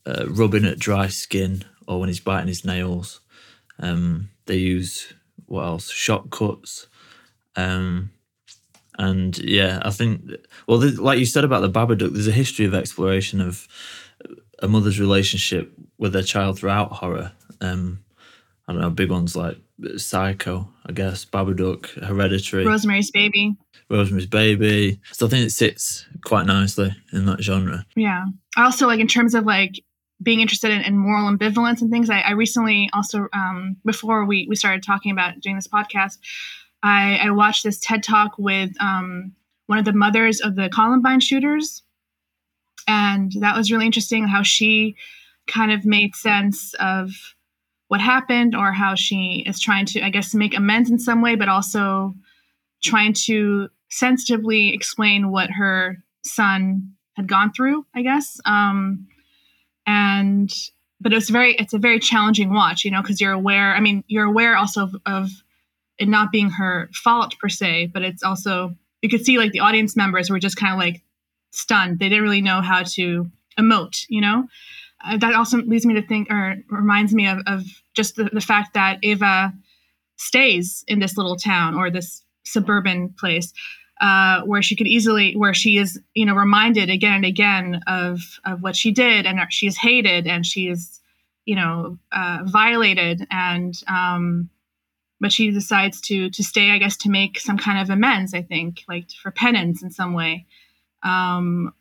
[0.05, 3.21] uh, rubbing at dry skin or when he's biting his nails.
[3.79, 5.13] Um, they use
[5.45, 5.89] what else?
[5.89, 6.87] Shot cuts.
[7.55, 8.11] Um,
[8.97, 10.21] and yeah, I think,
[10.67, 13.67] well, like you said about the Babadook, there's a history of exploration of
[14.59, 17.31] a mother's relationship with their child throughout horror.
[17.61, 18.03] Um,
[18.67, 19.57] I don't know, big ones like
[19.97, 23.57] Psycho, I guess, Babadook, Hereditary, Rosemary's Baby.
[23.89, 24.99] Rosemary's Baby.
[25.11, 27.85] So I think it sits quite nicely in that genre.
[27.95, 28.25] Yeah.
[28.55, 29.83] I also like in terms of like
[30.21, 32.09] being interested in, in moral ambivalence and things.
[32.09, 36.19] I, I recently also, um, before we, we started talking about doing this podcast,
[36.83, 39.33] I, I watched this TED talk with um,
[39.67, 41.81] one of the mothers of the Columbine shooters.
[42.87, 44.95] And that was really interesting how she
[45.47, 47.11] kind of made sense of
[47.87, 51.35] what happened or how she is trying to, I guess, make amends in some way,
[51.35, 52.13] but also
[52.83, 58.41] trying to sensitively explain what her son had gone through, I guess.
[58.45, 59.07] Um,
[59.85, 60.51] and
[60.99, 64.03] but it's very it's a very challenging watch you know because you're aware i mean
[64.07, 65.29] you're aware also of, of,
[65.99, 69.59] it not being her fault per se but it's also you could see like the
[69.59, 71.01] audience members were just kind of like
[71.51, 71.99] stunned.
[71.99, 73.29] They didn't really know how to
[73.59, 74.47] emote you know?
[75.05, 78.41] Uh, that also leads me to think or reminds me of, of just the, the
[78.41, 79.53] fact that ava
[80.15, 83.53] stays in this little town or this suburban place
[84.01, 88.39] uh, where she could easily, where she is, you know, reminded again and again of
[88.45, 90.99] of what she did, and she is hated, and she is,
[91.45, 94.49] you know, uh, violated, and um,
[95.23, 98.33] but she decides to to stay, I guess, to make some kind of amends.
[98.33, 100.45] I think, like for penance in some way.
[101.01, 101.73] Um,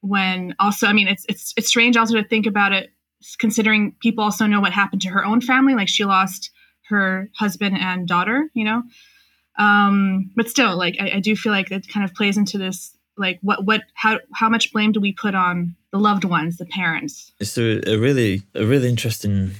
[0.00, 2.90] when also, I mean, it's it's it's strange also to think about it,
[3.38, 5.74] considering people also know what happened to her own family.
[5.74, 6.50] Like she lost
[6.88, 8.82] her husband and daughter, you know.
[9.58, 12.96] Um, but still, like I, I do feel like it kind of plays into this
[13.16, 16.66] like what what how how much blame do we put on the loved ones the
[16.66, 19.50] parents it's a, a really a really interesting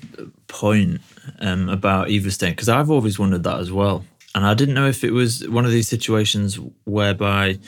[0.48, 1.00] point
[1.40, 4.88] um, about eva staying because i've always wondered that as well and i didn't know
[4.88, 7.58] if it was one of these situations whereby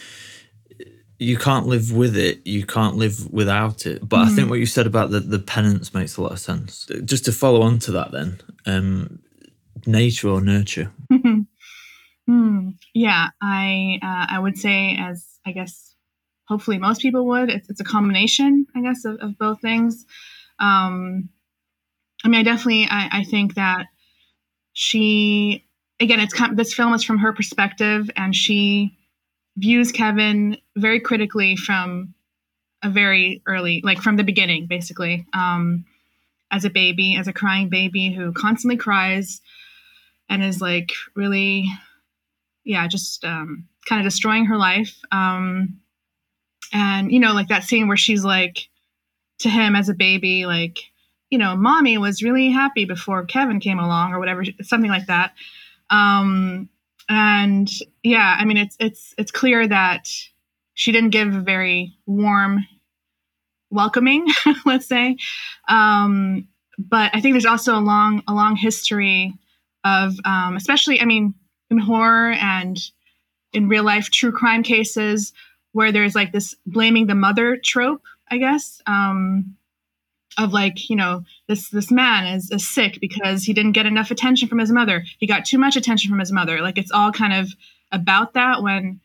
[1.18, 4.32] you can't live with it you can't live without it but mm-hmm.
[4.32, 7.24] i think what you said about the, the penance makes a lot of sense just
[7.24, 9.20] to follow on to that then um,
[9.86, 10.90] nature or nurture
[12.30, 12.68] Hmm.
[12.94, 15.96] Yeah, I uh, I would say as I guess
[16.46, 17.50] hopefully most people would.
[17.50, 20.06] It's, it's a combination, I guess, of, of both things.
[20.60, 21.30] Um,
[22.24, 23.86] I mean, I definitely I, I think that
[24.72, 25.66] she
[25.98, 28.96] again, it's kind of, this film is from her perspective, and she
[29.56, 32.14] views Kevin very critically from
[32.82, 35.84] a very early, like from the beginning, basically, um,
[36.50, 39.42] as a baby, as a crying baby who constantly cries
[40.28, 41.66] and is like really
[42.64, 44.98] yeah, just um, kind of destroying her life.
[45.10, 45.80] Um,
[46.72, 48.68] and you know like that scene where she's like
[49.40, 50.78] to him as a baby like
[51.30, 55.32] you know mommy was really happy before kevin came along or whatever something like that.
[55.90, 56.68] Um
[57.08, 57.68] and
[58.02, 60.08] yeah i mean it's it's it's clear that
[60.74, 62.64] she didn't give a very warm
[63.70, 64.26] welcoming
[64.64, 65.16] let's say.
[65.68, 69.34] Um but i think there's also a long a long history
[69.84, 71.34] of um especially i mean
[71.70, 72.78] in horror and
[73.52, 75.32] in real life true crime cases
[75.72, 79.56] where there's like this blaming the mother trope, I guess, um,
[80.38, 84.10] of like you know this this man is, is sick because he didn't get enough
[84.10, 85.04] attention from his mother.
[85.18, 86.60] He got too much attention from his mother.
[86.60, 87.52] Like it's all kind of
[87.92, 89.00] about that when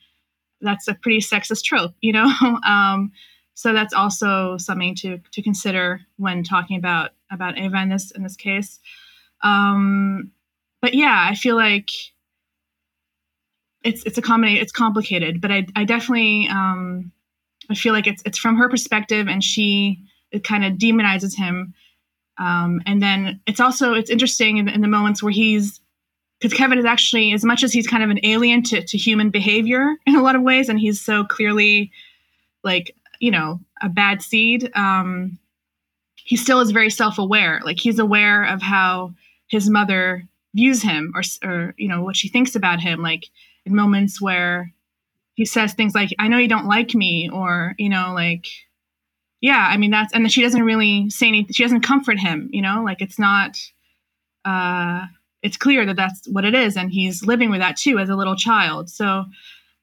[0.62, 2.26] that's a pretty sexist trope, you know.
[2.66, 3.12] um,
[3.54, 8.24] so that's also something to to consider when talking about about Eva in this in
[8.24, 8.80] this case.
[9.44, 10.32] Um,
[10.82, 11.90] but yeah, I feel like
[13.84, 14.62] it's it's a combination.
[14.62, 17.12] It's complicated, but I I definitely um,
[17.70, 20.04] I feel like it's it's from her perspective, and she
[20.36, 21.74] it kind of demonizes him.
[22.38, 25.80] Um, and then it's also it's interesting in, in the moments where he's
[26.39, 29.30] because Kevin is actually as much as he's kind of an alien to, to human
[29.30, 31.91] behavior in a lot of ways, and he's so clearly
[32.63, 34.69] like you know a bad seed.
[34.76, 35.39] Um,
[36.15, 37.62] he still is very self aware.
[37.63, 39.13] Like he's aware of how
[39.48, 43.02] his mother views him or or you know what she thinks about him.
[43.02, 43.26] Like
[43.65, 44.74] in moments where
[45.36, 48.48] he says things like, I know you don't like me, or, you know, like,
[49.45, 52.63] yeah, I mean, that's, and she doesn't really say anything, she doesn't comfort him, you
[52.63, 53.60] know, like it's not,
[54.43, 55.05] uh,
[55.43, 56.75] it's clear that that's what it is.
[56.75, 58.89] And he's living with that too as a little child.
[58.89, 59.25] So,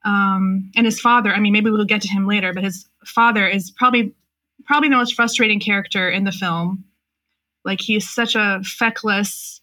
[0.05, 3.47] um, and his father, I mean, maybe we'll get to him later, but his father
[3.47, 4.13] is probably,
[4.65, 6.83] probably the most frustrating character in the film.
[7.65, 9.61] Like he's such a feckless,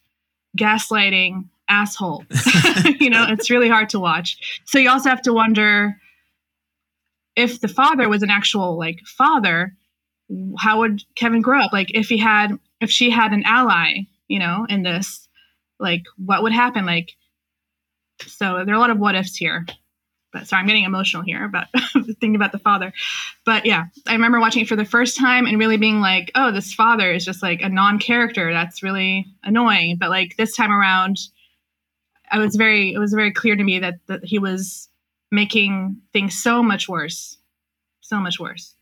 [0.57, 2.23] gaslighting, asshole.
[3.01, 4.61] you know, it's really hard to watch.
[4.63, 5.97] So you also have to wonder
[7.35, 9.75] if the father was an actual like father,
[10.57, 11.73] how would Kevin grow up?
[11.73, 15.27] Like if he had if she had an ally, you know, in this,
[15.79, 16.85] like what would happen?
[16.85, 17.15] Like
[18.25, 19.65] so there are a lot of what ifs here.
[20.31, 22.93] But sorry, I'm getting emotional here about thinking about the father.
[23.45, 26.51] But yeah, I remember watching it for the first time and really being like, oh,
[26.51, 28.53] this father is just like a non-character.
[28.53, 29.97] That's really annoying.
[29.99, 31.17] But like this time around,
[32.31, 34.89] I was very it was very clear to me that that he was
[35.31, 37.37] making things so much worse,
[38.01, 38.75] so much worse.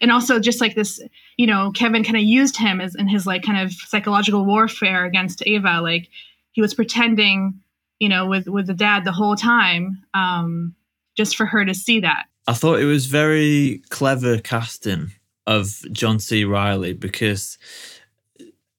[0.00, 1.00] And also just like this,
[1.36, 5.04] you know, Kevin kind of used him as in his like kind of psychological warfare
[5.04, 5.80] against Eva.
[5.80, 6.08] Like
[6.52, 7.60] he was pretending,
[7.98, 10.74] you know, with with the dad the whole time, um,
[11.16, 12.26] just for her to see that.
[12.46, 15.12] I thought it was very clever casting
[15.46, 16.44] of John C.
[16.44, 17.58] Reilly because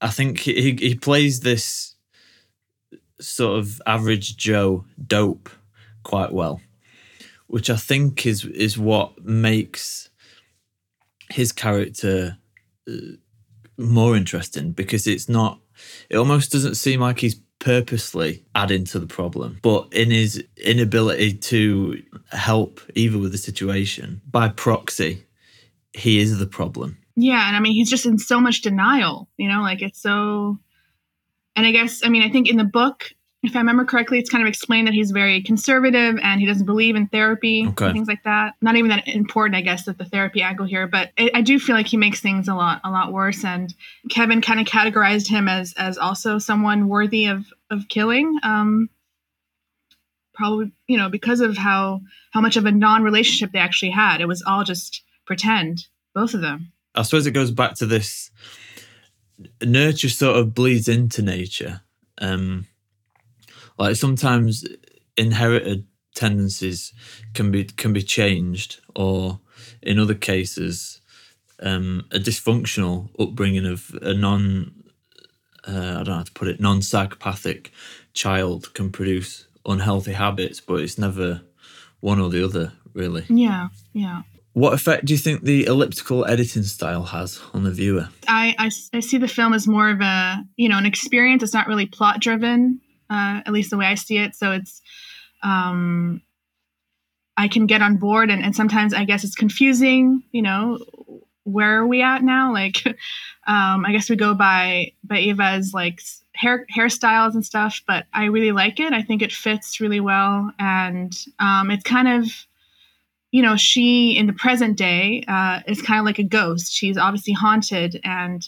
[0.02, 1.96] I think he he plays this
[3.20, 5.50] sort of average Joe dope
[6.04, 6.62] quite well,
[7.48, 10.10] which I think is is what makes
[11.30, 12.38] his character
[12.88, 12.94] uh,
[13.78, 15.60] more interesting because it's not.
[16.10, 21.34] It almost doesn't seem like he's purposely adding to the problem, but in his inability
[21.34, 25.24] to help Eva with the situation by proxy,
[25.94, 26.98] he is the problem.
[27.16, 30.60] Yeah, and I mean he's just in so much denial, you know, like it's so
[31.58, 33.12] and I guess, I mean, I think in the book,
[33.44, 36.66] if I remember correctly, it's kind of explained that he's very conservative and he doesn't
[36.66, 37.94] believe in therapy okay.
[37.94, 38.56] things like that.
[38.62, 41.60] Not even that important, I guess, that the therapy angle here, but I, I do
[41.60, 43.44] feel like he makes things a lot, a lot worse.
[43.46, 43.74] And
[44.10, 48.40] Kevin kind of categorized him as, as also someone worthy of, of killing.
[48.42, 48.90] Um,
[50.34, 54.20] probably, you know, because of how, how much of a non-relationship they actually had.
[54.20, 56.72] It was all just pretend, both of them.
[56.96, 58.32] I suppose it goes back to this
[59.64, 61.82] nurture sort of bleeds into nature.
[62.20, 62.66] Um,
[63.78, 64.66] like sometimes
[65.16, 65.86] inherited
[66.16, 66.94] tendencies
[67.34, 69.40] can be can be changed, or
[69.82, 71.02] in other cases,
[71.62, 74.74] um, a dysfunctional upbringing of a non
[75.68, 77.72] uh, I don't know how to put it non psychopathic
[78.14, 81.42] child can produce unhealthy habits, but it's never
[82.00, 83.26] one or the other really.
[83.30, 84.24] Yeah, yeah.
[84.54, 88.10] What effect do you think the elliptical editing style has on the viewer?
[88.28, 91.44] I, I, I, see the film as more of a, you know, an experience.
[91.44, 94.36] It's not really plot driven, uh, at least the way I see it.
[94.36, 94.82] So it's,
[95.44, 96.22] um,
[97.36, 100.80] I can get on board and, and sometimes I guess it's confusing, you know,
[101.44, 102.52] where are we at now?
[102.52, 102.86] Like,
[103.48, 106.02] um, I guess we go by, by Eva's like
[106.34, 108.94] hair, hairstyles and stuff, but I really like it.
[108.94, 110.52] I think it fits really well.
[110.60, 112.32] And, um, it's kind of,
[113.32, 116.74] you know, she in the present day uh, is kind of like a ghost.
[116.74, 118.48] She's obviously haunted, and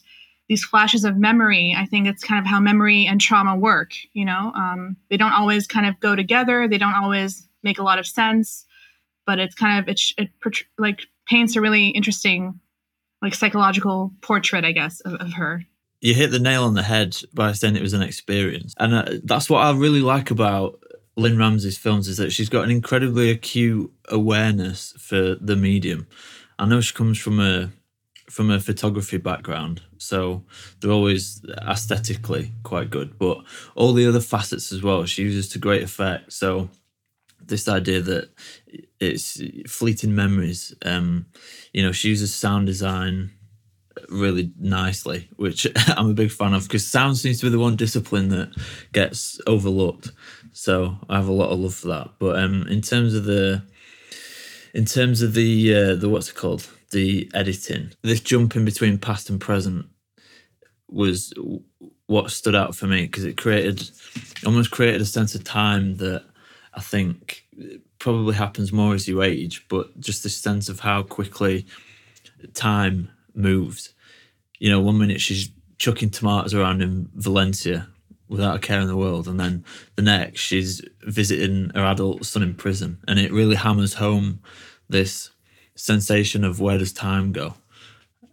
[0.49, 1.75] these flashes of memory.
[1.77, 3.91] I think it's kind of how memory and trauma work.
[4.13, 6.67] You know, um, they don't always kind of go together.
[6.67, 8.65] They don't always make a lot of sense,
[9.25, 10.29] but it's kind of it, it
[10.77, 12.59] like paints a really interesting,
[13.21, 15.63] like psychological portrait, I guess, of, of her.
[16.01, 19.05] You hit the nail on the head by saying it was an experience, and uh,
[19.23, 20.79] that's what I really like about
[21.15, 26.07] Lynne Ramsay's films is that she's got an incredibly acute awareness for the medium.
[26.57, 27.69] I know she comes from a
[28.29, 30.43] from a photography background, so
[30.79, 33.43] they're always aesthetically quite good, but
[33.75, 36.31] all the other facets as well, she uses to great effect.
[36.31, 36.69] So
[37.45, 38.29] this idea that
[38.99, 41.25] it's fleeting memories, um,
[41.73, 43.31] you know, she uses sound design
[44.07, 47.75] really nicely, which I'm a big fan of because sound seems to be the one
[47.75, 48.55] discipline that
[48.93, 50.11] gets overlooked.
[50.53, 52.11] So I have a lot of love for that.
[52.19, 53.63] But um, in terms of the,
[54.73, 59.29] in terms of the uh, the what's it called, the editing, this jumping between past
[59.29, 59.85] and present
[60.87, 61.33] was
[62.07, 63.89] what stood out for me because it created,
[64.45, 66.23] almost created a sense of time that
[66.73, 67.45] I think
[67.99, 71.65] probably happens more as you age, but just this sense of how quickly
[72.53, 73.93] time moves.
[74.59, 77.87] You know, one minute she's chucking tomatoes around in Valencia
[78.27, 79.63] without a care in the world, and then
[79.95, 84.39] the next she's visiting her adult son in prison, and it really hammers home
[84.87, 85.31] this
[85.79, 87.55] sensation of where does time go.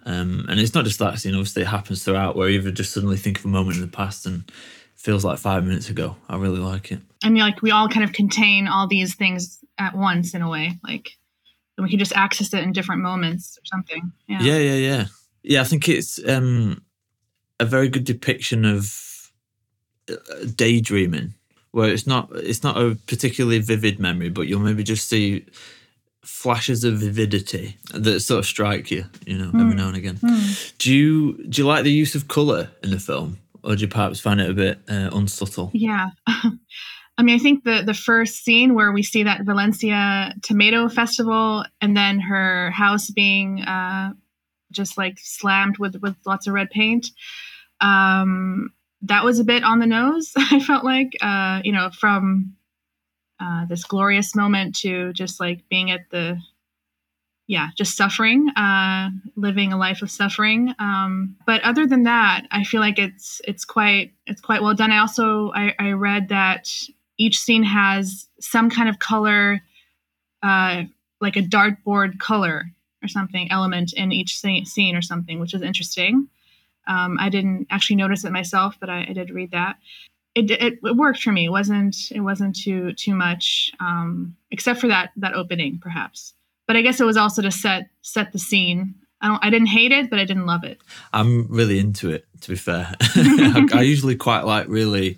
[0.05, 3.17] Um, and it's not just that scene, obviously, it happens throughout where you just suddenly
[3.17, 4.51] think of a moment in the past and
[4.95, 6.17] feels like five minutes ago.
[6.29, 7.01] I really like it.
[7.25, 10.49] I mean, like we all kind of contain all these things at once in a
[10.49, 11.11] way, like
[11.79, 14.13] we can just access it in different moments or something.
[14.29, 14.75] Yeah, yeah, yeah.
[14.75, 15.07] Yeah,
[15.43, 16.83] yeah I think it's um,
[17.59, 19.33] a very good depiction of
[20.11, 20.15] uh,
[20.55, 21.35] daydreaming
[21.73, 25.45] where it's not it's not a particularly vivid memory but you'll maybe just see
[26.27, 30.19] flashes of vividity that sort of strike you, you know, every now and again.
[30.79, 33.89] Do you do you like the use of color in the film, or do you
[33.89, 35.71] perhaps find it a bit uh, unsubtle?
[35.73, 36.11] Yeah.
[37.19, 41.65] I mean, I think the the first scene where we see that Valencia tomato festival,
[41.81, 44.13] and then her house being uh,
[44.73, 47.07] just like slammed with with lots of red paint.
[47.81, 48.73] Um,
[49.03, 50.33] that was a bit on the nose.
[50.37, 52.56] I felt like, uh, you know, from
[53.39, 56.39] uh, this glorious moment to just like being at the
[57.47, 60.75] yeah just suffering uh, living a life of suffering.
[60.79, 64.91] Um, but other than that i feel like it's it's quite it's quite well done.
[64.91, 66.71] I also i, I read that
[67.19, 69.63] each scene has some kind of color
[70.43, 70.85] uh,
[71.21, 72.65] like a dartboard color
[73.03, 76.29] or something element in each scene or something which is interesting.
[76.89, 79.77] Um, i didn't actually notice it myself but I, I did read that
[80.37, 81.47] it, it, it, worked for me.
[81.47, 86.35] It wasn't it wasn't too too much, um, except for that that opening perhaps.
[86.67, 88.95] But I guess it was also to set set the scene.
[89.23, 90.79] I don't I didn't hate it, but I didn't love it.
[91.13, 92.27] I'm really into it.
[92.43, 95.17] To be fair, I, I, usually quite like really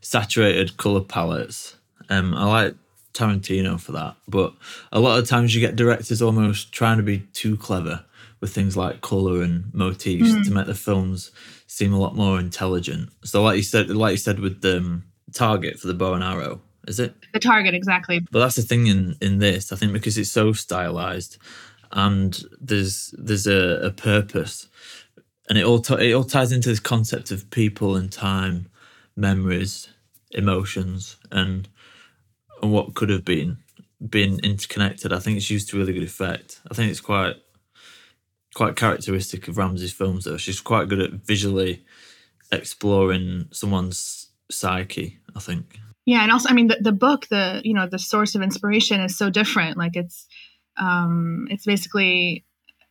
[0.00, 1.76] saturated color palettes.
[2.08, 2.74] Um, I like
[3.14, 4.52] Tarantino for that, but
[4.90, 8.04] a lot of times you get directors almost trying to be too clever
[8.40, 10.42] with things like color and motifs mm-hmm.
[10.42, 11.30] to make the films
[11.66, 13.10] seem a lot more intelligent.
[13.24, 16.24] So, like you said, like you said with the um, target for the bow and
[16.24, 18.20] arrow, is it the target exactly?
[18.30, 21.38] But that's the thing in in this, I think, because it's so stylized,
[21.92, 24.68] and there's there's a, a purpose,
[25.48, 28.68] and it all t- it all ties into this concept of people and time,
[29.16, 29.88] memories,
[30.30, 31.68] emotions, and
[32.62, 33.58] and what could have been
[34.08, 35.12] been interconnected.
[35.12, 36.60] I think it's used to really good effect.
[36.70, 37.36] I think it's quite
[38.56, 40.38] quite characteristic of Ramsay's films, though.
[40.38, 41.84] She's quite good at visually
[42.50, 45.78] exploring someone's psyche, I think.
[46.06, 49.02] Yeah, and also, I mean, the, the book, the you know, the source of inspiration
[49.02, 49.76] is so different.
[49.76, 50.26] Like it's,
[50.78, 52.46] um, it's basically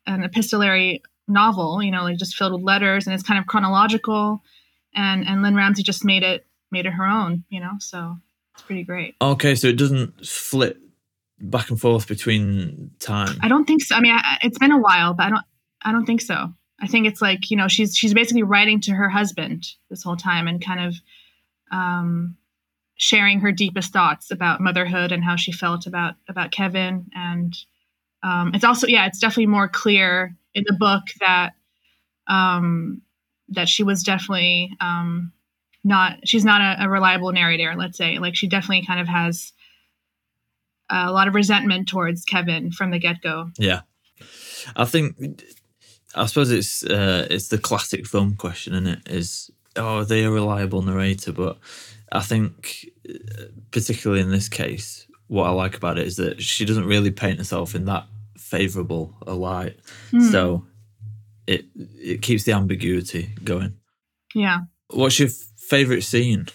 [0.06, 4.44] an epistolary novel, you know, like just filled with letters, and it's kind of chronological.
[4.94, 7.72] And and Lynne Ramsay just made it made it her own, you know.
[7.80, 8.18] So
[8.54, 9.16] it's pretty great.
[9.20, 10.80] Okay, so it doesn't flip
[11.40, 13.40] back and forth between time.
[13.42, 13.96] I don't think so.
[13.96, 15.46] I mean, I, it's been a while, but I don't.
[15.86, 16.52] I don't think so.
[16.82, 20.18] I think it's like you know she's she's basically writing to her husband this whole
[20.18, 20.96] time and kind of
[21.72, 22.36] um,
[22.96, 27.56] sharing her deepest thoughts about motherhood and how she felt about about Kevin and
[28.24, 31.54] um, it's also yeah it's definitely more clear in the book that
[32.28, 33.02] um,
[33.50, 35.32] that she was definitely um,
[35.84, 39.54] not she's not a, a reliable narrator let's say like she definitely kind of has
[40.90, 43.50] a lot of resentment towards Kevin from the get go.
[43.58, 43.82] Yeah,
[44.76, 45.44] I think
[46.16, 49.00] I suppose it's uh, it's the classic film question, isn't it?
[49.08, 51.32] Is oh, are they a reliable narrator?
[51.32, 51.58] But
[52.12, 56.66] I think, uh, particularly in this case, what I like about it is that she
[56.66, 58.06] doesn't really paint herself in that
[58.38, 59.78] favourable a light.
[60.12, 60.32] Mm.
[60.32, 60.66] So
[61.48, 63.76] it it keeps the ambiguity going.
[64.34, 64.62] Yeah.
[64.90, 66.48] What's your favourite scene?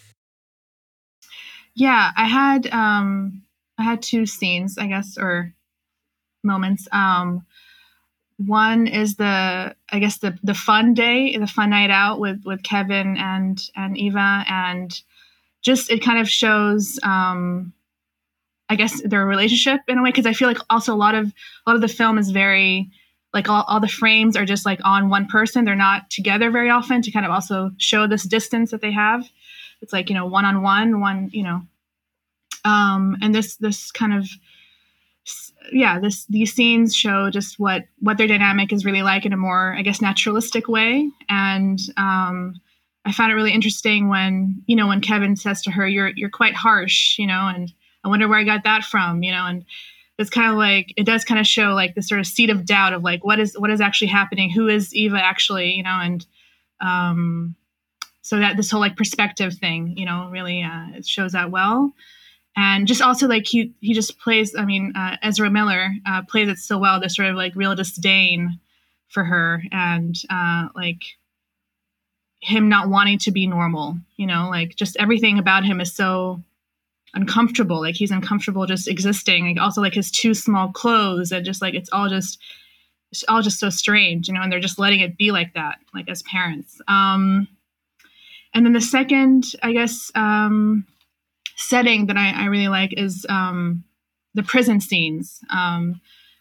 [1.74, 3.42] Yeah, I had um
[3.78, 5.54] I had two scenes, I guess, or
[6.42, 6.88] moments.
[6.92, 7.46] Um
[8.47, 12.62] one is the I guess the the fun day, the fun night out with with
[12.62, 15.01] Kevin and and Eva, and
[15.62, 16.99] just it kind of shows.
[17.03, 17.72] Um,
[18.68, 21.26] I guess their relationship in a way because I feel like also a lot of
[21.26, 22.88] a lot of the film is very
[23.34, 26.70] like all, all the frames are just like on one person they're not together very
[26.70, 29.28] often to kind of also show this distance that they have
[29.82, 31.62] it's like you know one on one one you know
[32.64, 34.28] um and this this kind of
[35.72, 39.36] yeah this these scenes show just what what their dynamic is really like in a
[39.36, 41.10] more i guess naturalistic way.
[41.28, 42.60] And um
[43.04, 46.30] i found it really interesting when you know when kevin says to her you're you're
[46.30, 47.72] quite harsh you know and
[48.04, 49.64] i wonder where i got that from you know and
[50.20, 52.66] it's kind of like it does kind of show like the sort of seed of
[52.66, 54.50] doubt of like what is what is actually happening?
[54.50, 55.72] Who is eva actually?
[55.72, 56.26] You know and
[56.80, 57.56] um
[58.22, 61.94] so that this whole like perspective thing you know really uh, it shows that well
[62.57, 66.48] and just also like he he just plays i mean uh, ezra miller uh, plays
[66.48, 68.59] it so well this sort of like real disdain
[69.09, 71.03] for her and uh, like
[72.40, 74.48] him not wanting to be normal you know?
[74.51, 76.42] Like just everything about him is so
[77.14, 77.80] uncomfortable.
[77.80, 79.46] Like he's uncomfortable just existing.
[79.46, 82.38] Like also like his two small clothes and just like it's all just
[83.11, 84.42] it's all just so strange you know?
[84.42, 86.80] And they're just letting it be like that like as parents.
[86.86, 87.48] Um
[88.53, 90.84] and then the second i guess um
[91.61, 93.84] setting that i, I really like is um
[94.34, 96.00] the prison scenes um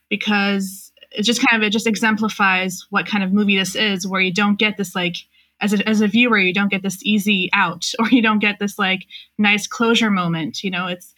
[0.09, 4.21] because it just kind of it just exemplifies what kind of movie this is where
[4.21, 5.17] you don't get this like
[5.61, 8.59] as a, as a viewer you don't get this easy out or you don't get
[8.59, 9.05] this like
[9.37, 10.87] nice closure moment you know?
[10.87, 11.13] It's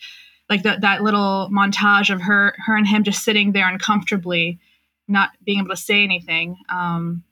[0.49, 4.59] like the, that little montage of her her and him just sitting there uncomfortably
[5.07, 7.23] not being able to say anything um,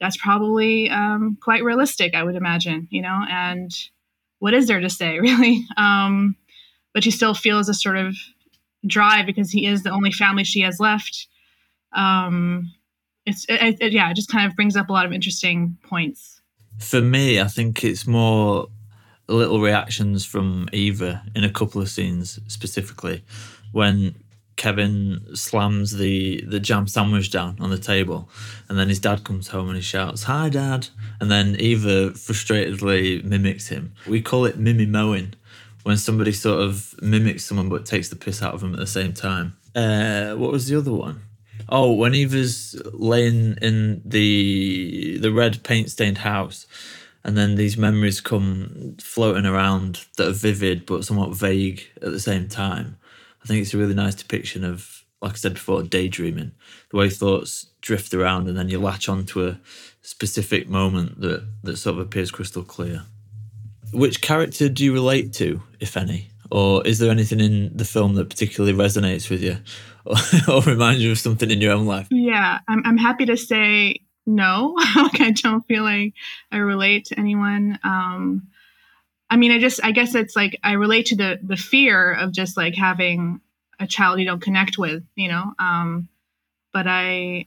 [0.00, 3.24] that's probably um, quite realistic i would imagine you know?
[3.28, 3.72] And
[4.38, 5.66] what is there to say really?
[5.76, 6.36] Um,
[6.94, 8.16] but she still feels a sort of
[8.86, 11.26] drive because he is the only family she has left.
[11.92, 12.72] Um,
[13.26, 16.40] it's it, it, yeah it just kind of brings up a lot of interesting points.
[16.78, 18.68] For me, I think it's more
[19.26, 23.22] little reactions from Eva in a couple of scenes specifically
[23.72, 24.14] when
[24.58, 28.28] Kevin slams the the jam sandwich down on the table,
[28.68, 30.88] and then his dad comes home and he shouts, "Hi, Dad!"
[31.20, 33.92] And then Eva frustratedly mimics him.
[34.06, 35.34] We call it mimimoing
[35.84, 38.86] when somebody sort of mimics someone but takes the piss out of them at the
[38.86, 39.56] same time.
[39.74, 41.22] Uh, what was the other one?
[41.68, 46.66] Oh, when he was laying in the the red paint stained house,
[47.22, 52.20] and then these memories come floating around that are vivid but somewhat vague at the
[52.20, 52.96] same time.
[53.42, 56.52] I think it's a really nice depiction of, like I said before, daydreaming.
[56.90, 59.58] The way thoughts drift around, and then you latch onto a
[60.02, 63.04] specific moment that that sort of appears crystal clear.
[63.92, 66.30] Which character do you relate to, if any?
[66.50, 69.58] Or is there anything in the film that particularly resonates with you
[70.04, 70.16] or,
[70.48, 72.08] or reminds you of something in your own life?
[72.10, 74.74] Yeah, I'm, I'm happy to say no.
[74.96, 76.14] like, I don't feel like
[76.50, 77.78] I relate to anyone.
[77.84, 78.48] Um,
[79.30, 82.32] I mean, I just, I guess it's like I relate to the the fear of
[82.32, 83.40] just like having
[83.78, 85.52] a child you don't connect with, you know.
[85.58, 86.08] Um,
[86.72, 87.46] but I,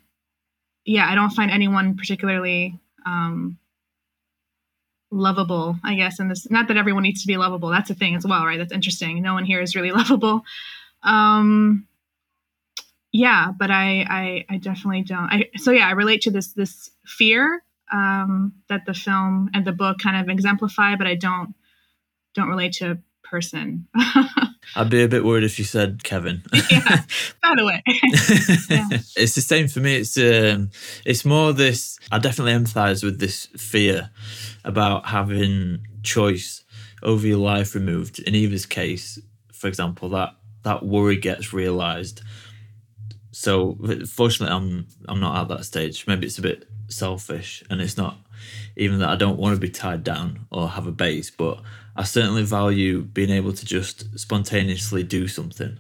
[0.86, 3.58] yeah, I don't find anyone particularly um,
[5.12, 6.20] lovable, I guess.
[6.20, 7.70] And this, not that everyone needs to be lovable.
[7.70, 8.58] That's a thing as well, right?
[8.58, 9.22] That's interesting.
[9.22, 10.44] No one here is really lovable.
[11.04, 11.88] Um,
[13.12, 15.30] yeah, but I, I, I definitely don't.
[15.30, 17.62] I, so yeah, I relate to this, this fear
[17.92, 21.54] um, that the film and the book kind of exemplify, but I don't,
[22.34, 22.98] don't relate to a
[23.32, 23.88] person.
[24.76, 26.44] I'd be a bit worried if you said Kevin.
[26.70, 27.04] yeah,
[27.42, 27.82] by the way.
[27.88, 29.00] yeah.
[29.16, 29.98] It's the same for me.
[29.98, 30.70] It's um,
[31.06, 31.98] it's more this.
[32.12, 34.12] I definitely empathise with this fear
[34.64, 36.64] about having choice
[37.02, 38.20] over your life removed.
[38.20, 39.20] In Eva's case,
[39.54, 42.22] for example, that that worry gets realised.
[43.32, 43.78] So
[44.08, 46.06] fortunately, I'm I'm not at that stage.
[46.06, 48.18] Maybe it's a bit selfish, and it's not
[48.76, 51.62] even that I don't want to be tied down or have a base, but
[51.96, 55.78] I certainly value being able to just spontaneously do something.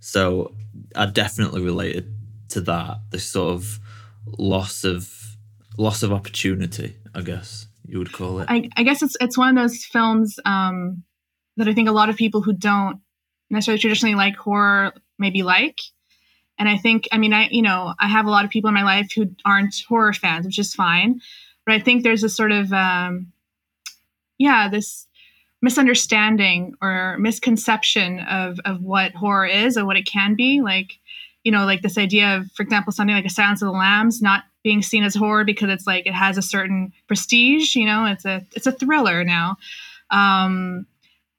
[0.00, 0.54] So
[0.96, 2.12] I definitely related
[2.50, 2.98] to that.
[3.10, 3.78] This sort of
[4.26, 5.36] loss of
[5.78, 8.46] loss of opportunity, I guess you would call it.
[8.48, 11.04] I, I guess it's it's one of those films um,
[11.56, 13.00] that I think a lot of people who don't
[13.50, 15.78] necessarily traditionally like horror maybe like.
[16.58, 18.74] And I think, I mean, I you know, I have a lot of people in
[18.74, 21.20] my life who aren't horror fans, which is fine.
[21.70, 23.30] But I think there's a sort of, um,
[24.38, 25.06] yeah, this
[25.62, 30.62] misunderstanding or misconception of of what horror is or what it can be.
[30.62, 30.98] Like,
[31.44, 34.20] you know, like this idea of, for example, something like a Silence of the Lambs
[34.20, 37.76] not being seen as horror because it's like it has a certain prestige.
[37.76, 39.56] You know, it's a it's a thriller now.
[40.10, 40.88] Um,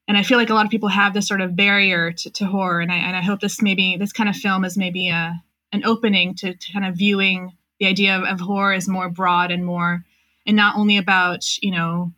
[0.08, 2.46] and I feel like a lot of people have this sort of barrier to, to
[2.46, 5.44] horror, and I and I hope this maybe this kind of film is maybe a
[5.74, 7.52] an opening to, to kind of viewing
[7.82, 10.06] the idea of, of horror as more broad and more
[10.46, 12.12] and not only about you know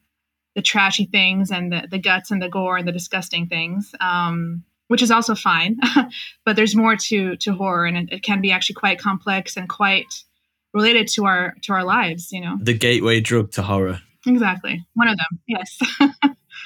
[0.56, 4.64] the trashy things and the, the guts and the gore and the disgusting things um,
[4.88, 5.78] which is also fine
[6.46, 9.68] but there's more to to horror and it, it can be actually quite complex and
[9.70, 10.24] quite
[10.74, 14.02] related to our to our lives you know The gateway drug to horror.
[14.28, 15.80] exactly one of them yes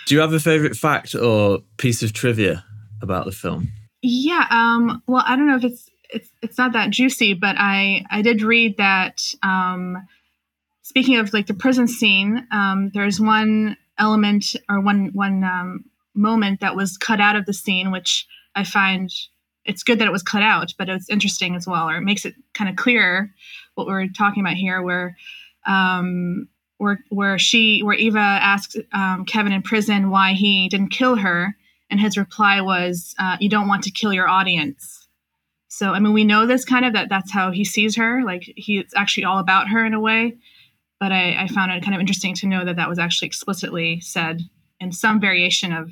[0.05, 2.63] Do you have a favorite fact or piece of trivia
[3.01, 3.67] about the film?
[4.01, 4.45] Yeah.
[4.49, 8.21] Um, well, I don't know if it's it's it's not that juicy, but I I
[8.21, 9.21] did read that.
[9.43, 9.97] Um,
[10.87, 15.83] speaking of like the prison scene, um, there's one element or one one um,
[16.15, 18.25] moment that was cut out of the scene, which
[18.55, 19.11] I find
[19.65, 22.23] it's good that it was cut out, but it's interesting as well, or it makes
[22.23, 23.29] it kind of clearer
[23.75, 25.17] what we're talking about here, where.
[25.65, 26.47] Um,
[26.79, 31.57] where, where she where Eva asks um, Kevin in prison why he didn't kill her,
[31.89, 35.07] and his reply was, uh, "You don't want to kill your audience."
[35.67, 38.23] So I mean, we know this kind of that that's how he sees her.
[38.23, 40.37] Like he's actually all about her in a way.
[40.99, 43.99] But I, I found it kind of interesting to know that that was actually explicitly
[43.99, 44.41] said
[44.79, 45.89] in some variation of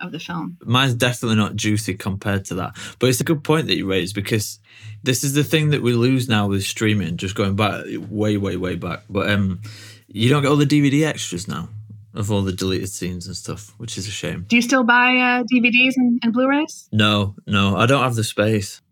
[0.00, 0.58] of the film.
[0.64, 2.76] Mine's definitely not juicy compared to that.
[2.98, 4.58] But it's a good point that you raised because
[5.04, 8.56] this is the thing that we lose now with streaming, just going back way, way,
[8.56, 9.04] way back.
[9.08, 9.60] But um
[10.08, 11.68] you don't get all the DVD extras now
[12.14, 14.44] of all the deleted scenes and stuff, which is a shame.
[14.48, 16.88] Do you still buy uh, DVDs and, and Blu-rays?
[16.92, 18.82] No, no, I don't have the space.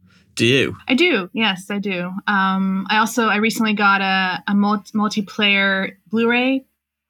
[0.40, 0.74] Do you?
[0.88, 1.28] I do.
[1.34, 2.10] Yes, I do.
[2.26, 6.64] Um, I also I recently got a, a multi- multiplayer Blu-ray,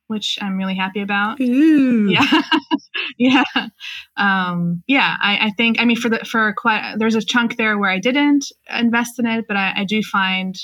[0.09, 1.41] which I'm really happy about.
[1.41, 2.11] Ooh.
[2.11, 2.43] Yeah,
[3.19, 3.45] yeah,
[4.17, 5.17] um, yeah.
[5.23, 8.01] I, I think I mean for the for quite there's a chunk there where I
[8.01, 10.57] didn't invest in it, but I, I do find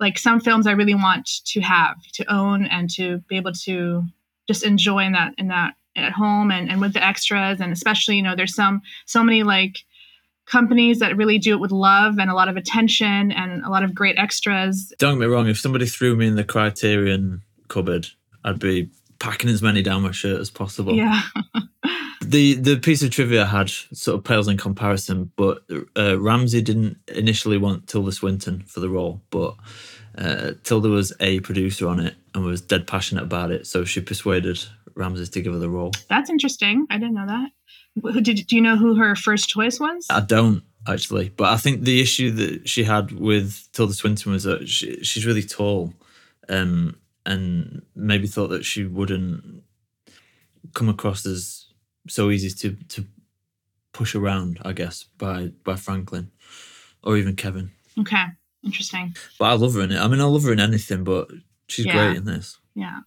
[0.00, 4.02] like some films I really want to have to own and to be able to
[4.48, 8.16] just enjoy in that in that at home and, and with the extras and especially
[8.16, 9.85] you know there's some so many like
[10.46, 13.82] companies that really do it with love and a lot of attention and a lot
[13.82, 18.08] of great extras Don't get me wrong, if somebody threw me in the Criterion cupboard,
[18.44, 20.94] I'd be packing as many down my shirt as possible.
[20.94, 21.22] yeah
[22.22, 25.62] The the piece of trivia I had sort of pales in comparison, but
[25.96, 29.54] uh, Ramsay didn't initially want Tilda Swinton for the role, but
[30.18, 34.00] uh, Tilda was a producer on it and was dead passionate about it, so she
[34.00, 34.58] persuaded
[34.96, 35.92] Ramsay to give her the role.
[36.08, 37.50] that's interesting I didn't know that
[38.22, 41.82] did, do you know who her first choice was I don't actually, but I think
[41.82, 45.92] the issue that she had with Tilda Swinton was that she, she's really tall,
[46.48, 49.62] um, and maybe thought that she wouldn't
[50.74, 51.66] come across as
[52.08, 53.06] so easy to to
[53.92, 54.58] push around.
[54.64, 56.30] I guess by by Franklin
[57.02, 57.70] or even Kevin.
[57.98, 58.24] okay
[58.64, 59.98] interesting But I love her in it.
[60.00, 61.28] I mean, I love her in anything, but
[61.68, 61.92] she's Yeah.
[61.92, 62.58] great in this.
[62.74, 63.00] yeah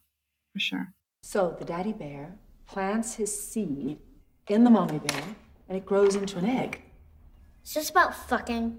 [0.53, 2.35] for sure So the daddy bear
[2.65, 3.99] plants his seed
[4.51, 5.23] in the mommy bear
[5.67, 6.81] and it grows into an egg.
[7.61, 8.77] It's just about fucking.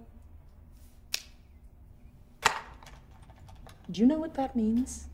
[3.90, 5.06] Do you know what that means?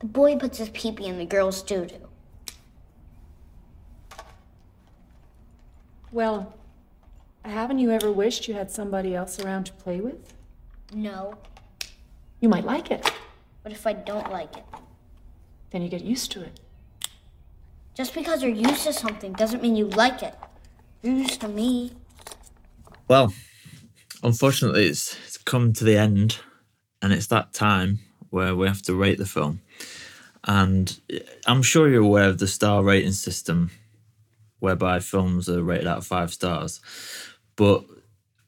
[0.00, 2.08] The boy puts his peepee in the girl's doo-doo.
[6.12, 6.54] Well,
[7.44, 10.34] haven't you ever wished you had somebody else around to play with?
[10.92, 11.34] No.
[12.40, 13.10] You might like it.
[13.62, 14.64] What if I don't like it?
[15.70, 16.60] Then you get used to it.
[17.98, 20.32] Just because you're used to something doesn't mean you like it.
[21.02, 21.90] You're used to me.
[23.08, 23.34] Well,
[24.22, 26.38] unfortunately, it's, it's come to the end,
[27.02, 27.98] and it's that time
[28.30, 29.62] where we have to rate the film.
[30.44, 31.18] And eh,
[31.48, 33.72] I'm sure you're aware of the star rating system,
[34.60, 36.80] whereby films are rated out of five stars.
[37.56, 37.84] But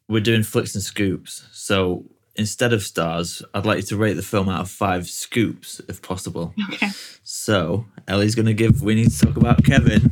[0.08, 1.44] we're doing flicks and scoops.
[1.50, 2.04] So
[2.36, 6.00] instead of stars, I'd like you to rate the film out of five scoops, if
[6.02, 6.54] possible.
[6.72, 6.88] okay
[7.22, 8.82] So Ellie's going to give.
[8.82, 10.10] We need to talk about Kevin.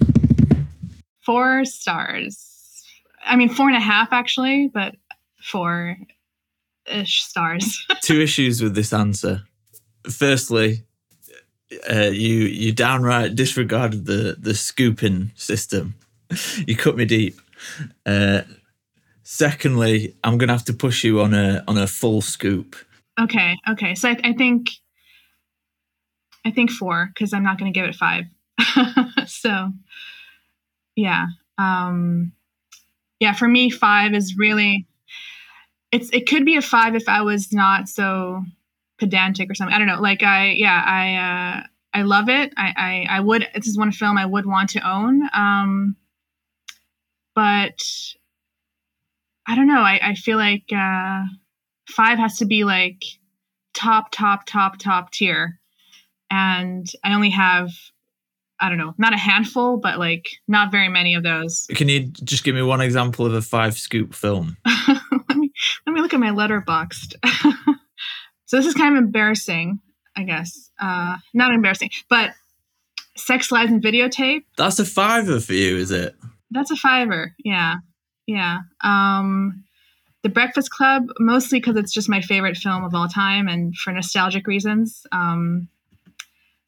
[1.24, 2.44] four stars
[3.24, 4.94] I mean four and a half actually but
[5.42, 5.96] four
[6.86, 9.42] ish stars two issues with this answer.
[10.10, 10.84] Firstly,
[11.90, 15.94] uh, you you downright disregarded the the scooping system.
[16.66, 17.38] you cut me deep.
[18.06, 18.42] Uh,
[19.30, 22.76] secondly, I'm gonna have to push you on a on a full scoop.
[23.20, 23.94] Okay, okay.
[23.94, 24.70] So I, I think
[26.46, 28.24] I think four because I'm not to give it five.
[29.26, 29.70] so
[30.96, 31.26] yeah,
[31.58, 32.32] um,
[33.20, 33.34] yeah.
[33.34, 34.86] For me, five is really
[35.92, 38.42] it's it could be a five if I was not so
[38.98, 39.74] pedantic or something.
[39.74, 40.00] I don't know.
[40.00, 42.54] Like I yeah I uh, I love it.
[42.56, 42.72] I,
[43.10, 45.20] I I would this is one film I would want to own.
[45.34, 45.96] Um,
[47.34, 47.78] but
[49.48, 49.80] I don't know.
[49.80, 50.64] I I feel like.
[50.72, 51.22] Uh,
[51.88, 53.02] five has to be like
[53.74, 55.58] top, top, top, top tier.
[56.30, 57.70] And I only have
[58.60, 61.68] I don't know, not a handful, but like not very many of those.
[61.76, 64.56] Can you just give me one example of a five scoop film?
[64.88, 65.52] let me
[65.86, 67.14] let me look at my Letterboxd.
[68.46, 69.78] so this is kind of embarrassing,
[70.16, 70.70] I guess.
[70.80, 72.32] Uh, not embarrassing, but
[73.16, 74.42] Sex Lies and Videotape.
[74.56, 76.16] That's a fiver for you, is it?
[76.50, 77.36] That's a fiver.
[77.44, 77.76] Yeah,
[78.28, 78.58] yeah.
[78.84, 79.64] Um,
[80.22, 83.90] the Breakfast Club, mostly because it's just my favorite film of all time, and for
[83.92, 85.06] nostalgic reasons.
[85.10, 85.68] Um,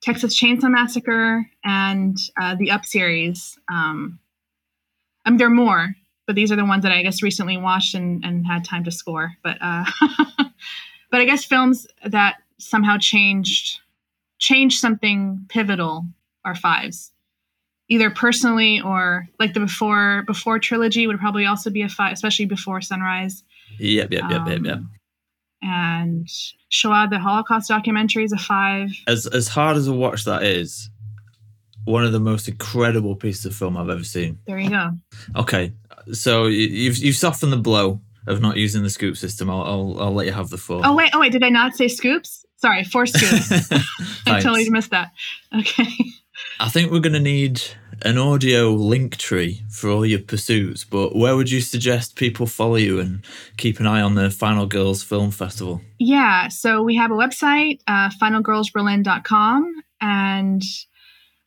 [0.01, 3.59] Texas Chainsaw Massacre and uh, the Up series.
[3.71, 4.19] Um,
[5.31, 5.95] mean, there are more,
[6.27, 8.91] but these are the ones that I guess recently watched and, and had time to
[8.91, 9.33] score.
[9.43, 9.85] But uh,
[11.11, 13.81] but I guess films that somehow changed
[14.39, 16.07] changed something pivotal
[16.43, 17.13] are fives,
[17.91, 22.47] either personally or like the before before trilogy would probably also be a five, especially
[22.47, 23.43] before Sunrise.
[23.79, 24.75] Yep, yep, yep, yep, yep.
[24.77, 24.91] Um,
[25.63, 26.29] And
[26.71, 28.91] Shoah, the Holocaust documentary, is a five.
[29.07, 30.89] As as hard as a watch that is,
[31.85, 34.39] one of the most incredible pieces of film I've ever seen.
[34.47, 34.91] There you go.
[35.37, 35.73] Okay,
[36.13, 39.51] so you- you've you've softened the blow of not using the scoop system.
[39.51, 40.83] I'll I'll, I'll let you have the floor.
[40.85, 42.45] Oh wait, oh wait, did I not say scoops?
[42.57, 43.71] Sorry, four scoops.
[44.27, 45.13] I totally missed that.
[45.59, 45.89] Okay.
[46.59, 47.63] I think we're going to need
[48.03, 52.77] an audio link tree for all your pursuits, but where would you suggest people follow
[52.77, 53.25] you and
[53.57, 55.81] keep an eye on the Final Girls Film Festival?
[55.99, 60.63] Yeah, so we have a website, uh, finalgirlsberlin.com, and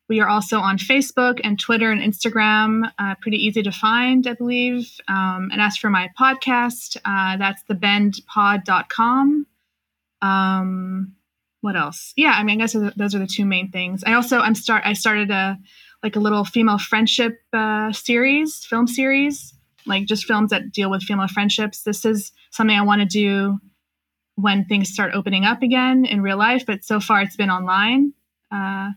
[0.10, 2.92] we are also on Facebook and Twitter and Instagram.
[3.00, 4.92] Uh, pretty easy to find, I believe.
[5.08, 9.48] Um, and as for my podcast, uh, that's thebendpod.com.
[10.22, 11.16] Um,
[11.62, 12.14] what else?
[12.18, 14.04] Yeah, I mean, I guess those are the two main things.
[14.04, 15.58] I also I'm start I started a
[16.04, 19.54] like a little female friendship uh, series, film series,
[19.86, 21.84] like just films that deal with female friendships.
[21.84, 23.60] This is something I want to do
[24.36, 28.14] when things start opening up again in real life, but so far it's been online.
[28.52, 28.92] Uh,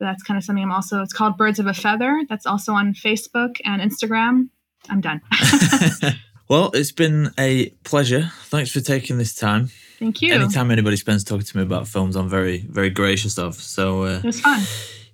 [0.00, 1.02] that's kind of something I'm also.
[1.02, 2.22] It's called Birds of a Feather.
[2.28, 4.48] That's also on Facebook and Instagram.
[4.88, 5.20] I'm done.
[6.48, 8.30] well, it's been a pleasure.
[8.44, 9.70] Thanks for taking this time.
[9.98, 10.34] Thank you.
[10.34, 13.54] Anytime anybody spends talking to me about films, I'm very, very gracious of.
[13.54, 14.62] So, uh, It was fun.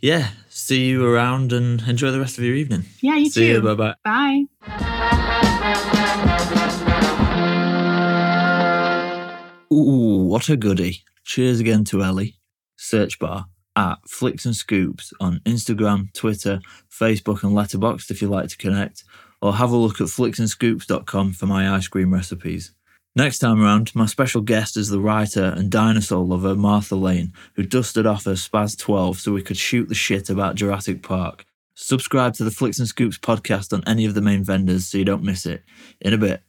[0.01, 0.31] yeah,
[0.71, 2.85] see you around and enjoy the rest of your evening.
[3.01, 3.55] Yeah, you see too.
[3.55, 3.61] you.
[3.61, 3.95] Bye bye.
[4.05, 4.45] Bye.
[9.73, 11.03] Ooh, what a goodie.
[11.25, 12.37] Cheers again to Ellie.
[12.77, 18.49] Search bar at Flicks and Scoops on Instagram, Twitter, Facebook, and Letterboxd if you'd like
[18.51, 19.03] to connect,
[19.43, 22.71] or have a look at flicksandscoops.com for my ice cream recipes.
[23.17, 27.65] Next time around, my special guest is the writer and dinosaur lover Martha Lane, who
[27.65, 31.45] dusted off her SPAS-12 so we could shoot the shit about Jurassic Park.
[31.75, 35.05] Subscribe to the Flicks and Scoops podcast on any of the main vendors so you
[35.05, 35.65] don't miss it.
[36.01, 36.43] In a bit.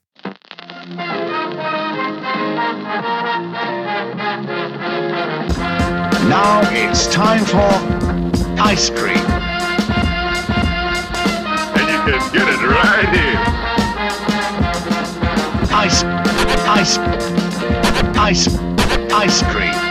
[6.29, 7.71] Now it's time for
[8.61, 9.17] ice cream.
[11.75, 13.61] And you can get it right here.
[15.73, 16.03] Ice,
[16.81, 16.97] ice,
[18.17, 18.47] ice,
[19.13, 19.90] ice cream.